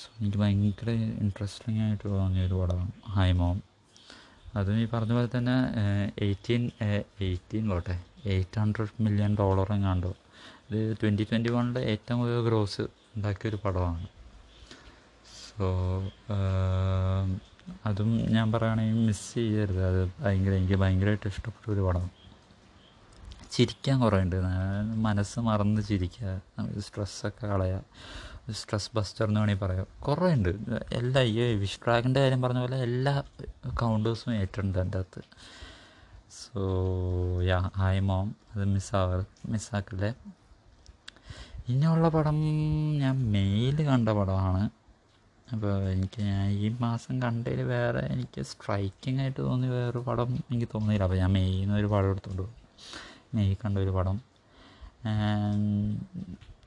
[0.00, 0.90] സോ എനിക്ക് ഭയങ്കര
[1.24, 3.62] ഇൻട്രസ്റ്റിംഗ് ആയിട്ട് തോന്നിയ ഒരു പടമാണ് ഹായ് മോം
[4.56, 5.56] അതും ഈ പറഞ്ഞ പോലെ തന്നെ
[6.18, 6.70] എയ്റ്റീൻ
[7.20, 7.94] എയ്റ്റീൻ പോട്ടെ.
[8.24, 10.14] എയ്റ്റ് ഹൺഡ്രഡ് മില്യൺ ഡോളർ എങ്ങാണ്ടോ.
[10.70, 12.82] ഇത് ട്വന്റി ട്വന്റി വണ്ണിൽ ഏറ്റവും കൂടുതൽ ഗ്രോസ്
[13.16, 14.06] ഉണ്ടാക്കിയൊരു പടമാണ്.
[15.46, 15.66] സോ
[17.86, 19.84] അതും ഞാൻ പറയുകയാണെങ്കിൽ മിസ് ചെയ്യരുത്.
[19.86, 22.10] അത് ഭയങ്കര എനിക്ക് ഭയങ്കരമായിട്ട് ഇഷ്ടപ്പെട്ട ഒരു പടം.
[23.52, 24.24] ചിരിക്കാൻ കുറേ
[24.94, 26.40] മനസ്സ് മറന്ന് ചിരിക്കുക
[26.80, 27.82] സ്ട്രെസ്സൊക്കെ കളയുക
[28.50, 29.86] സ്ട്രെസ് ബസ്റ്റർ എന്ന് വേണമെങ്കിൽ പറയാം.
[30.00, 30.48] കുറേ ഉണ്ട്
[30.92, 33.22] എല്ലാ ഈ വിഷ് ഡ്രാഗന്റെ കാര്യം പറഞ്ഞ പോലെ എല്ലാ
[33.80, 35.22] കൗണ്ടേഴ്സും ഏറ്റുണ്ട് എന്റെ അകത്ത്.
[36.30, 36.60] സോ
[37.42, 40.14] യാ ഹായ് മോം അത് മിസ്സാവ മിസ്സാക്കില്ലേ
[41.68, 42.34] ഇനിയുള്ള പടം
[42.98, 44.70] ഞാൻ മെയിൽ കണ്ട പടമാണ്.
[45.52, 51.04] അപ്പോൾ എനിക്ക് ഞാൻ ഈ മാസം കണ്ടതിൽ വേറെ എനിക്ക് സ്ട്രൈക്കിംഗ് ആയിട്ട് തോന്നിയ വേറൊരു പടം എനിക്ക് തോന്നിയില്ല.
[51.06, 52.44] അപ്പോൾ ഞാൻ മെയ്യിൽ നിന്ന് ഒരു പടം എടുത്തോണ്ട്
[53.36, 54.16] മെയ് കണ്ട ഒരു പടം.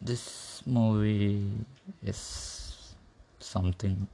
[0.10, 0.30] ദിസ്
[0.76, 1.16] മൂവി
[2.12, 2.28] ഇസ്
[3.52, 4.06] സംതിങ്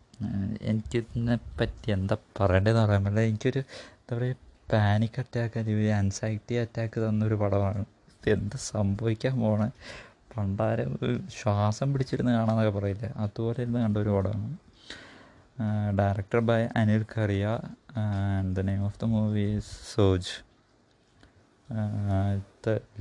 [0.69, 3.27] എനിക്ക് ഇതിനെ പറ്റി എന്താ പറയേണ്ടതെന്ന് പറയാൻ പറ്റില്ല.
[3.31, 3.61] എനിക്കൊരു
[3.99, 4.35] എന്താ പറയുക
[4.73, 7.81] പാനിക് അറ്റാക്ക് അല്ലെങ്കിൽ ആൻസൈറ്റി അറ്റാക്ക് തന്നൊരു പടമാണ്.
[8.33, 9.67] എന്ത് സംഭവിക്കാൻ പോണേ?
[10.33, 10.83] പണ്ടാരെ
[11.39, 13.09] ശ്വാസം പിടിച്ചിരുന്ന് കാണാന്നൊക്കെ പറയില്ലേ?
[13.23, 14.49] അതുപോലെ ഇരുന്ന് കണ്ട ഒരു പടമാണ്.
[15.99, 17.45] Director by Anil Kariya
[18.03, 19.47] and the name of the movie
[19.93, 20.31] സോജ്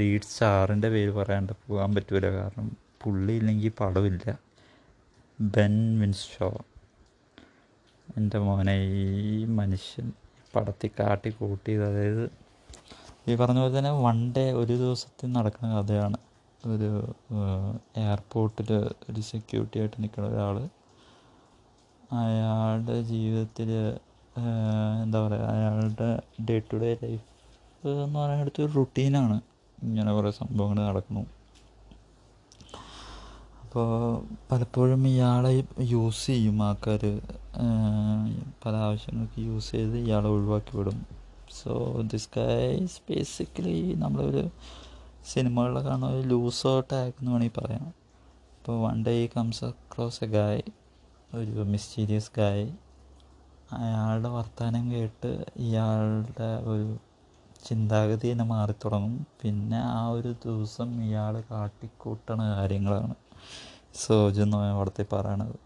[0.00, 2.26] lead സ്റ്റാറിന്റെ പേര് പറയാണ്ട് പോകാൻ പറ്റൂല.
[2.36, 2.66] കാരണം
[3.02, 4.34] പുള്ളി ഇല്ലെങ്കിൽ പടമില്ല
[5.56, 6.50] ബെൻ വിൻസ്റ്റോ
[8.18, 10.06] എന്റെ മോനെ ഈ മനുഷ്യൻ
[10.54, 11.84] പടത്തിൽ കാട്ടി കൂട്ടിയത്.
[11.90, 12.24] അതായത്
[13.28, 16.18] ഈ പറഞ്ഞ പോലെ തന്നെ വൺ ഡേ ഒരു ദിവസത്തിൽ നടക്കുന്ന കഥയാണ്.
[16.68, 17.14] ഒരു
[17.96, 18.70] എയർപോർട്ടിൽ
[19.10, 20.56] ഒരു സെക്യൂരിറ്റി ആയിട്ട് നിൽക്കുന്ന ഒരാൾ
[22.12, 23.70] അയാളുടെ ജീവിതത്തിൽ
[25.02, 27.26] എന്താ പറയുക അയാളുടെ ഡേ ടു ഡേ ലൈഫ്
[27.88, 29.40] എന്ന് പറയുന്നിടത്ത് ഒരു റുട്ടീനാണ്
[29.82, 31.20] ഇങ്ങനെ കുറേ സംഭവങ്ങൾ നടക്കുന്നു.
[33.62, 33.88] അപ്പോൾ
[34.52, 36.62] പലപ്പോഴും ഇയാളെ യൂസ് ചെയ്യും.
[36.62, 37.20] ആൾക്കാർ
[38.66, 41.06] പല ആവശ്യങ്ങൾക്ക് യൂസ് ചെയ്ത് ഇയാളെ ഒഴിവാക്കി വിടും.
[41.62, 44.50] സോ ദിസ് ഗൈസ് ബേസിക്കലി നമ്മളൊരു
[45.30, 47.86] സിനിമകളിൽ കാണുന്ന ഒരു ലൂസോ ടാഗ് എന്ന് വേണമെങ്കിൽ പറയാം.
[48.58, 50.62] ഇപ്പോൾ one day comes across a guy
[51.34, 52.64] ഒരു മിസ്റ്റീരിയസ് ഗായ്
[53.72, 56.88] അയാളുടെ വർത്തമാനം കേട്ട് ഇയാളുടെ ഒരു
[57.64, 63.14] ചിന്താഗതി തന്നെ മാറി തുടങ്ങും പിന്നെ ആ ഒരു ദിവസം ഇയാൾ കാട്ടിക്കൂട്ടണ കാര്യങ്ങളാണ്.
[63.94, 65.56] സോജു എന്ന് അവിടുത്തെ പറയണത്.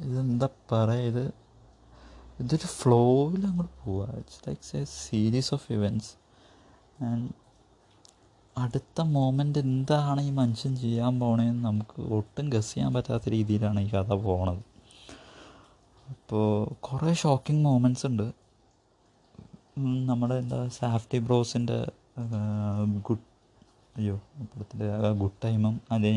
[0.00, 1.24] ഇതെന്താ പറയുക ഇത്
[2.40, 6.12] ഇതൊരു ഫ്ലോയിൽ അങ്ങോട്ട് പോവുക it's likes a series of events
[7.04, 7.28] and
[8.56, 14.12] അടുത്ത മോമെന്റ് എന്താണ് ഈ മനുഷ്യൻ ചെയ്യാൻ പോണേന്ന് നമുക്ക് ഒട്ടും ഗസ് ചെയ്യാൻ പറ്റാത്ത രീതിയിലാണ് ഈ കഥ
[14.26, 14.62] പോണത്.
[16.12, 16.44] അപ്പോൾ
[16.86, 18.26] കുറേ ഷോക്കിംഗ് മോമെന്റ്സ് ഉണ്ട്.
[20.10, 21.78] നമ്മുടെ എന്താ സാഫ്റ്റി ബ്രോസിന്റെ
[23.06, 23.24] ഗുഡ്
[23.98, 24.14] അയ്യോ
[24.52, 24.86] പടത്തിന്റെ
[25.22, 26.12] ഗുഡ് ടൈമും അതേ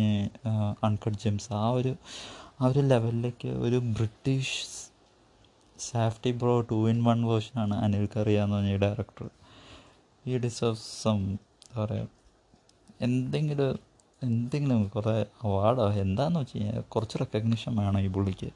[0.88, 1.92] അൺകട്ട് ജെംസ് ആ ഒരു
[2.60, 4.56] ആ ഒരു ലെവലിലേക്ക് ഒരു British
[5.76, 9.28] Safdie bro two in one വേർഷനാണ് Anil കറിയ എന്ന് പറഞ്ഞ ഡയറക്ടർ
[10.26, 12.08] ഈ ഡിസേർവ് സം എന്താ പറയുക
[13.08, 13.74] എന്തെങ്കിലും
[14.28, 15.14] എന്തെങ്കിലും കുറേ
[15.46, 18.50] അവാർഡോ എന്താണെന്ന് വെച്ച് കഴിഞ്ഞാൽ കുറച്ച് റെക്കഗ്നിഷൻ വേണം ഈ പുള്ളിക്ക്.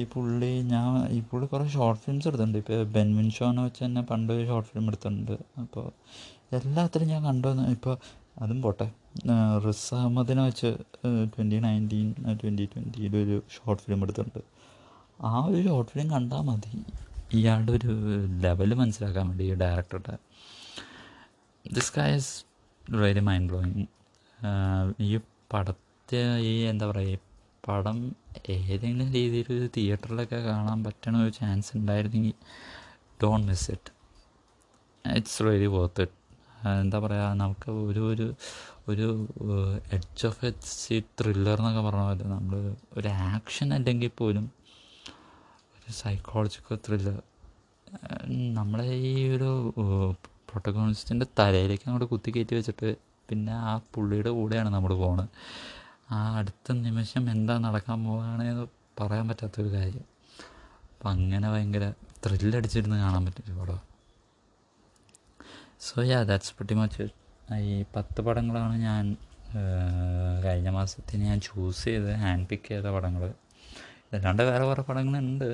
[0.00, 2.58] ഈ പുള്ളി ഞാൻ ഈ പുള്ളി കുറേ ഷോർട്ട് ഫിലിംസ് എടുത്തിട്ടുണ്ട്.
[2.62, 5.34] ഇപ്പോൾ ബെൻവിൻ ഷോന്ന് വെച്ച് തന്നെ പണ്ട് ഷോർട്ട് ഫിലിം എടുത്തിട്ടുണ്ട്.
[5.62, 5.86] അപ്പോൾ
[6.58, 7.94] എല്ലാത്തിലും ഞാൻ കണ്ടു ഇപ്പോൾ
[8.44, 8.86] അതും പോട്ടെ.
[9.66, 10.70] റിസ് അഹമ്മദിനെ വെച്ച്
[11.34, 12.08] ട്വന്റി നയന്റീൻ
[12.40, 14.42] ട്വന്റി ട്വന്റിയിൽ ഒരു ഷോർട്ട് ഫിലിം എടുത്തിട്ടുണ്ട്.
[15.28, 16.72] ആ ഒരു ഷോർട്ട് ഫിലിം കണ്ടാൽ മതി.
[17.38, 17.92] ഇയാളുടെ ഒരു
[18.44, 20.16] ലെവൽ മനസ്സിലാക്കാൻ വേണ്ടി ഈ ഡയറക്ടറുടെ
[21.76, 22.18] this guy
[22.92, 23.86] very mind blowing
[25.00, 25.20] ഈ
[25.52, 27.18] പടത്തെ ഈ എന്താ പറയുക ഈ
[27.68, 28.14] പടം
[28.50, 32.34] ഏതെങ്കിലും രീതിയിൽ തിയേറ്ററിലൊക്കെ കാണാൻ പറ്റണ ഒരു ചാൻസ് ഉണ്ടായിരുന്നെങ്കിൽ
[33.22, 33.92] don't miss it
[35.16, 36.14] it's really worth it
[36.64, 38.26] എന്താ പറയുക നമുക്ക് ഒരു ഒരു
[38.88, 39.08] ഒരു
[39.92, 44.50] എഡ്ജ് ഓഫ് എച്ച് ത്രില്ലർ എന്നൊക്കെ പറഞ്ഞ പോലെ നമ്മൾ ഒരു ആക്ഷൻ അല്ലെങ്കിൽ പോലും
[45.78, 47.22] ഒരു സൈക്കോളജിക്കൽ ത്രില്ലർ
[48.52, 49.50] നമ്മളെ ഈ ഒരു
[50.56, 52.88] പ്രൊട്ടഗോണിസ്റ്റിന്റെ തലയിലേക്ക് അങ്ങോട്ട് കുത്തി കയറ്റി വെച്ചിട്ട്
[53.30, 55.30] പിന്നെ ആ പുള്ളിയുടെ കൂടെയാണ് നമ്മൾ പോണത്.
[56.16, 58.66] ആ അടുത്ത നിമിഷം എന്താ നടക്കാൻ പോകുകയാണെന്ന്
[59.00, 60.04] പറയാൻ പറ്റാത്തൊരു കാര്യം.
[60.92, 61.86] അപ്പം അങ്ങനെ ഭയങ്കര
[62.24, 63.80] ത്രില്ലടിച്ചിരുന്ന് കാണാൻ പറ്റും പടം
[65.86, 67.04] so yeah that's pretty much
[67.70, 69.02] ഈ പത്ത് പടങ്ങളാണ് ഞാൻ
[70.44, 73.22] കഴിഞ്ഞ മാസത്തിന് ഞാൻ ചൂസ് ചെയ്ത് ഹാൻഡ് പിക്ക് ചെയ്ത പടങ്ങൾ
[74.06, 75.48] ഇതല്ലാണ്ട് വേറെ വേറെ പടങ്ങളുണ്ട്.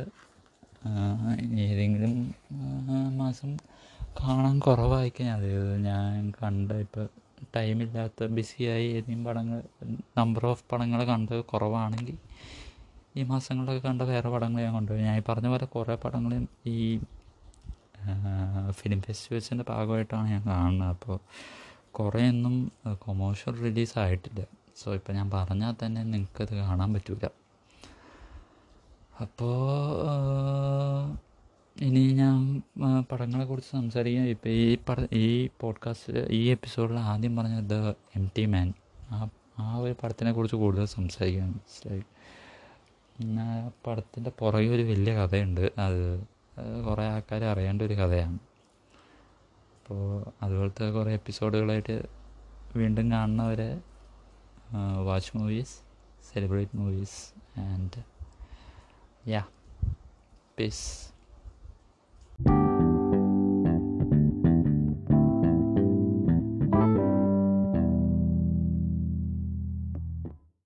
[1.65, 1.82] ഏത്
[4.23, 7.07] കാണാൻ കുറവായിക്കഴിഞ്ഞാൽ അതായത് ഞാൻ കണ്ട ഇപ്പോൾ
[7.57, 9.63] ടൈമില്ലാത്ത ബിസിയായി ഏതെങ്കിലും പടങ്ങൾ
[10.19, 12.17] നമ്പർ ഓഫ് പടങ്ങൾ കണ്ട് കുറവാണെങ്കിൽ
[13.17, 16.79] ഈ മാസങ്ങളിലൊക്കെ കണ്ട വേറെ പടങ്ങൾ ഞാൻ കൊണ്ടുപോയി ഞാൻ ഈ പറഞ്ഞ പോലെ കുറേ പടങ്ങളും ഈ
[18.71, 20.91] ഫിലിം ഫെസ്റ്റിവൽസിന്റെ ഭാഗമായിട്ടാണ് ഞാൻ കാണുന്നത്.
[20.95, 21.19] അപ്പോൾ
[21.99, 22.55] കുറേയൊന്നും
[22.99, 24.43] കൊമേഴ്ഷ്യൽ റിലീസ് ആയിട്ടില്ല.
[24.81, 27.27] സോ ഇപ്പോൾ ഞാൻ പറഞ്ഞാൽ തന്നെ നിങ്ങൾക്കത് കാണാൻ പറ്റില്ല
[29.25, 29.57] അപ്പോൾ
[31.83, 32.63] ഇനി ഞാൻ
[33.13, 37.73] പടങ്ങളെക്കുറിച്ച് സംസാരിക്കാൻ ഇപ്പോൾ ഈ പട ഈ പോഡ്കാസ്റ്റ് ഈ എപ്പിസോഡിൽ ആദ്യം പറഞ്ഞ ദ
[38.17, 38.73] എം ടി മാൻ
[39.11, 39.29] ആ
[39.59, 42.03] ആ ഒരു പടത്തിനെ കുറിച്ച് കൂടുതൽ സംസാരിക്കാൻ മനസ്സിലായി.
[43.39, 45.61] ആ പടത്തിന്റെ പുറകെ ഒരു വലിയ കഥയുണ്ട്.
[45.61, 46.25] അത്
[46.85, 48.39] കുറേ ആൾക്കാർ അറിയേണ്ട ഒരു കഥയാണ്.
[49.81, 52.07] അപ്പോൾ അതുപോലത്തെ കുറേ എപ്പിസോഡുകളായിട്ട്
[52.77, 53.81] വീണ്ടും കാണുന്നവരെ
[55.05, 55.79] watch movies
[56.33, 58.03] celebrate movies and
[59.29, 59.45] yeah
[60.59, 61.12] peace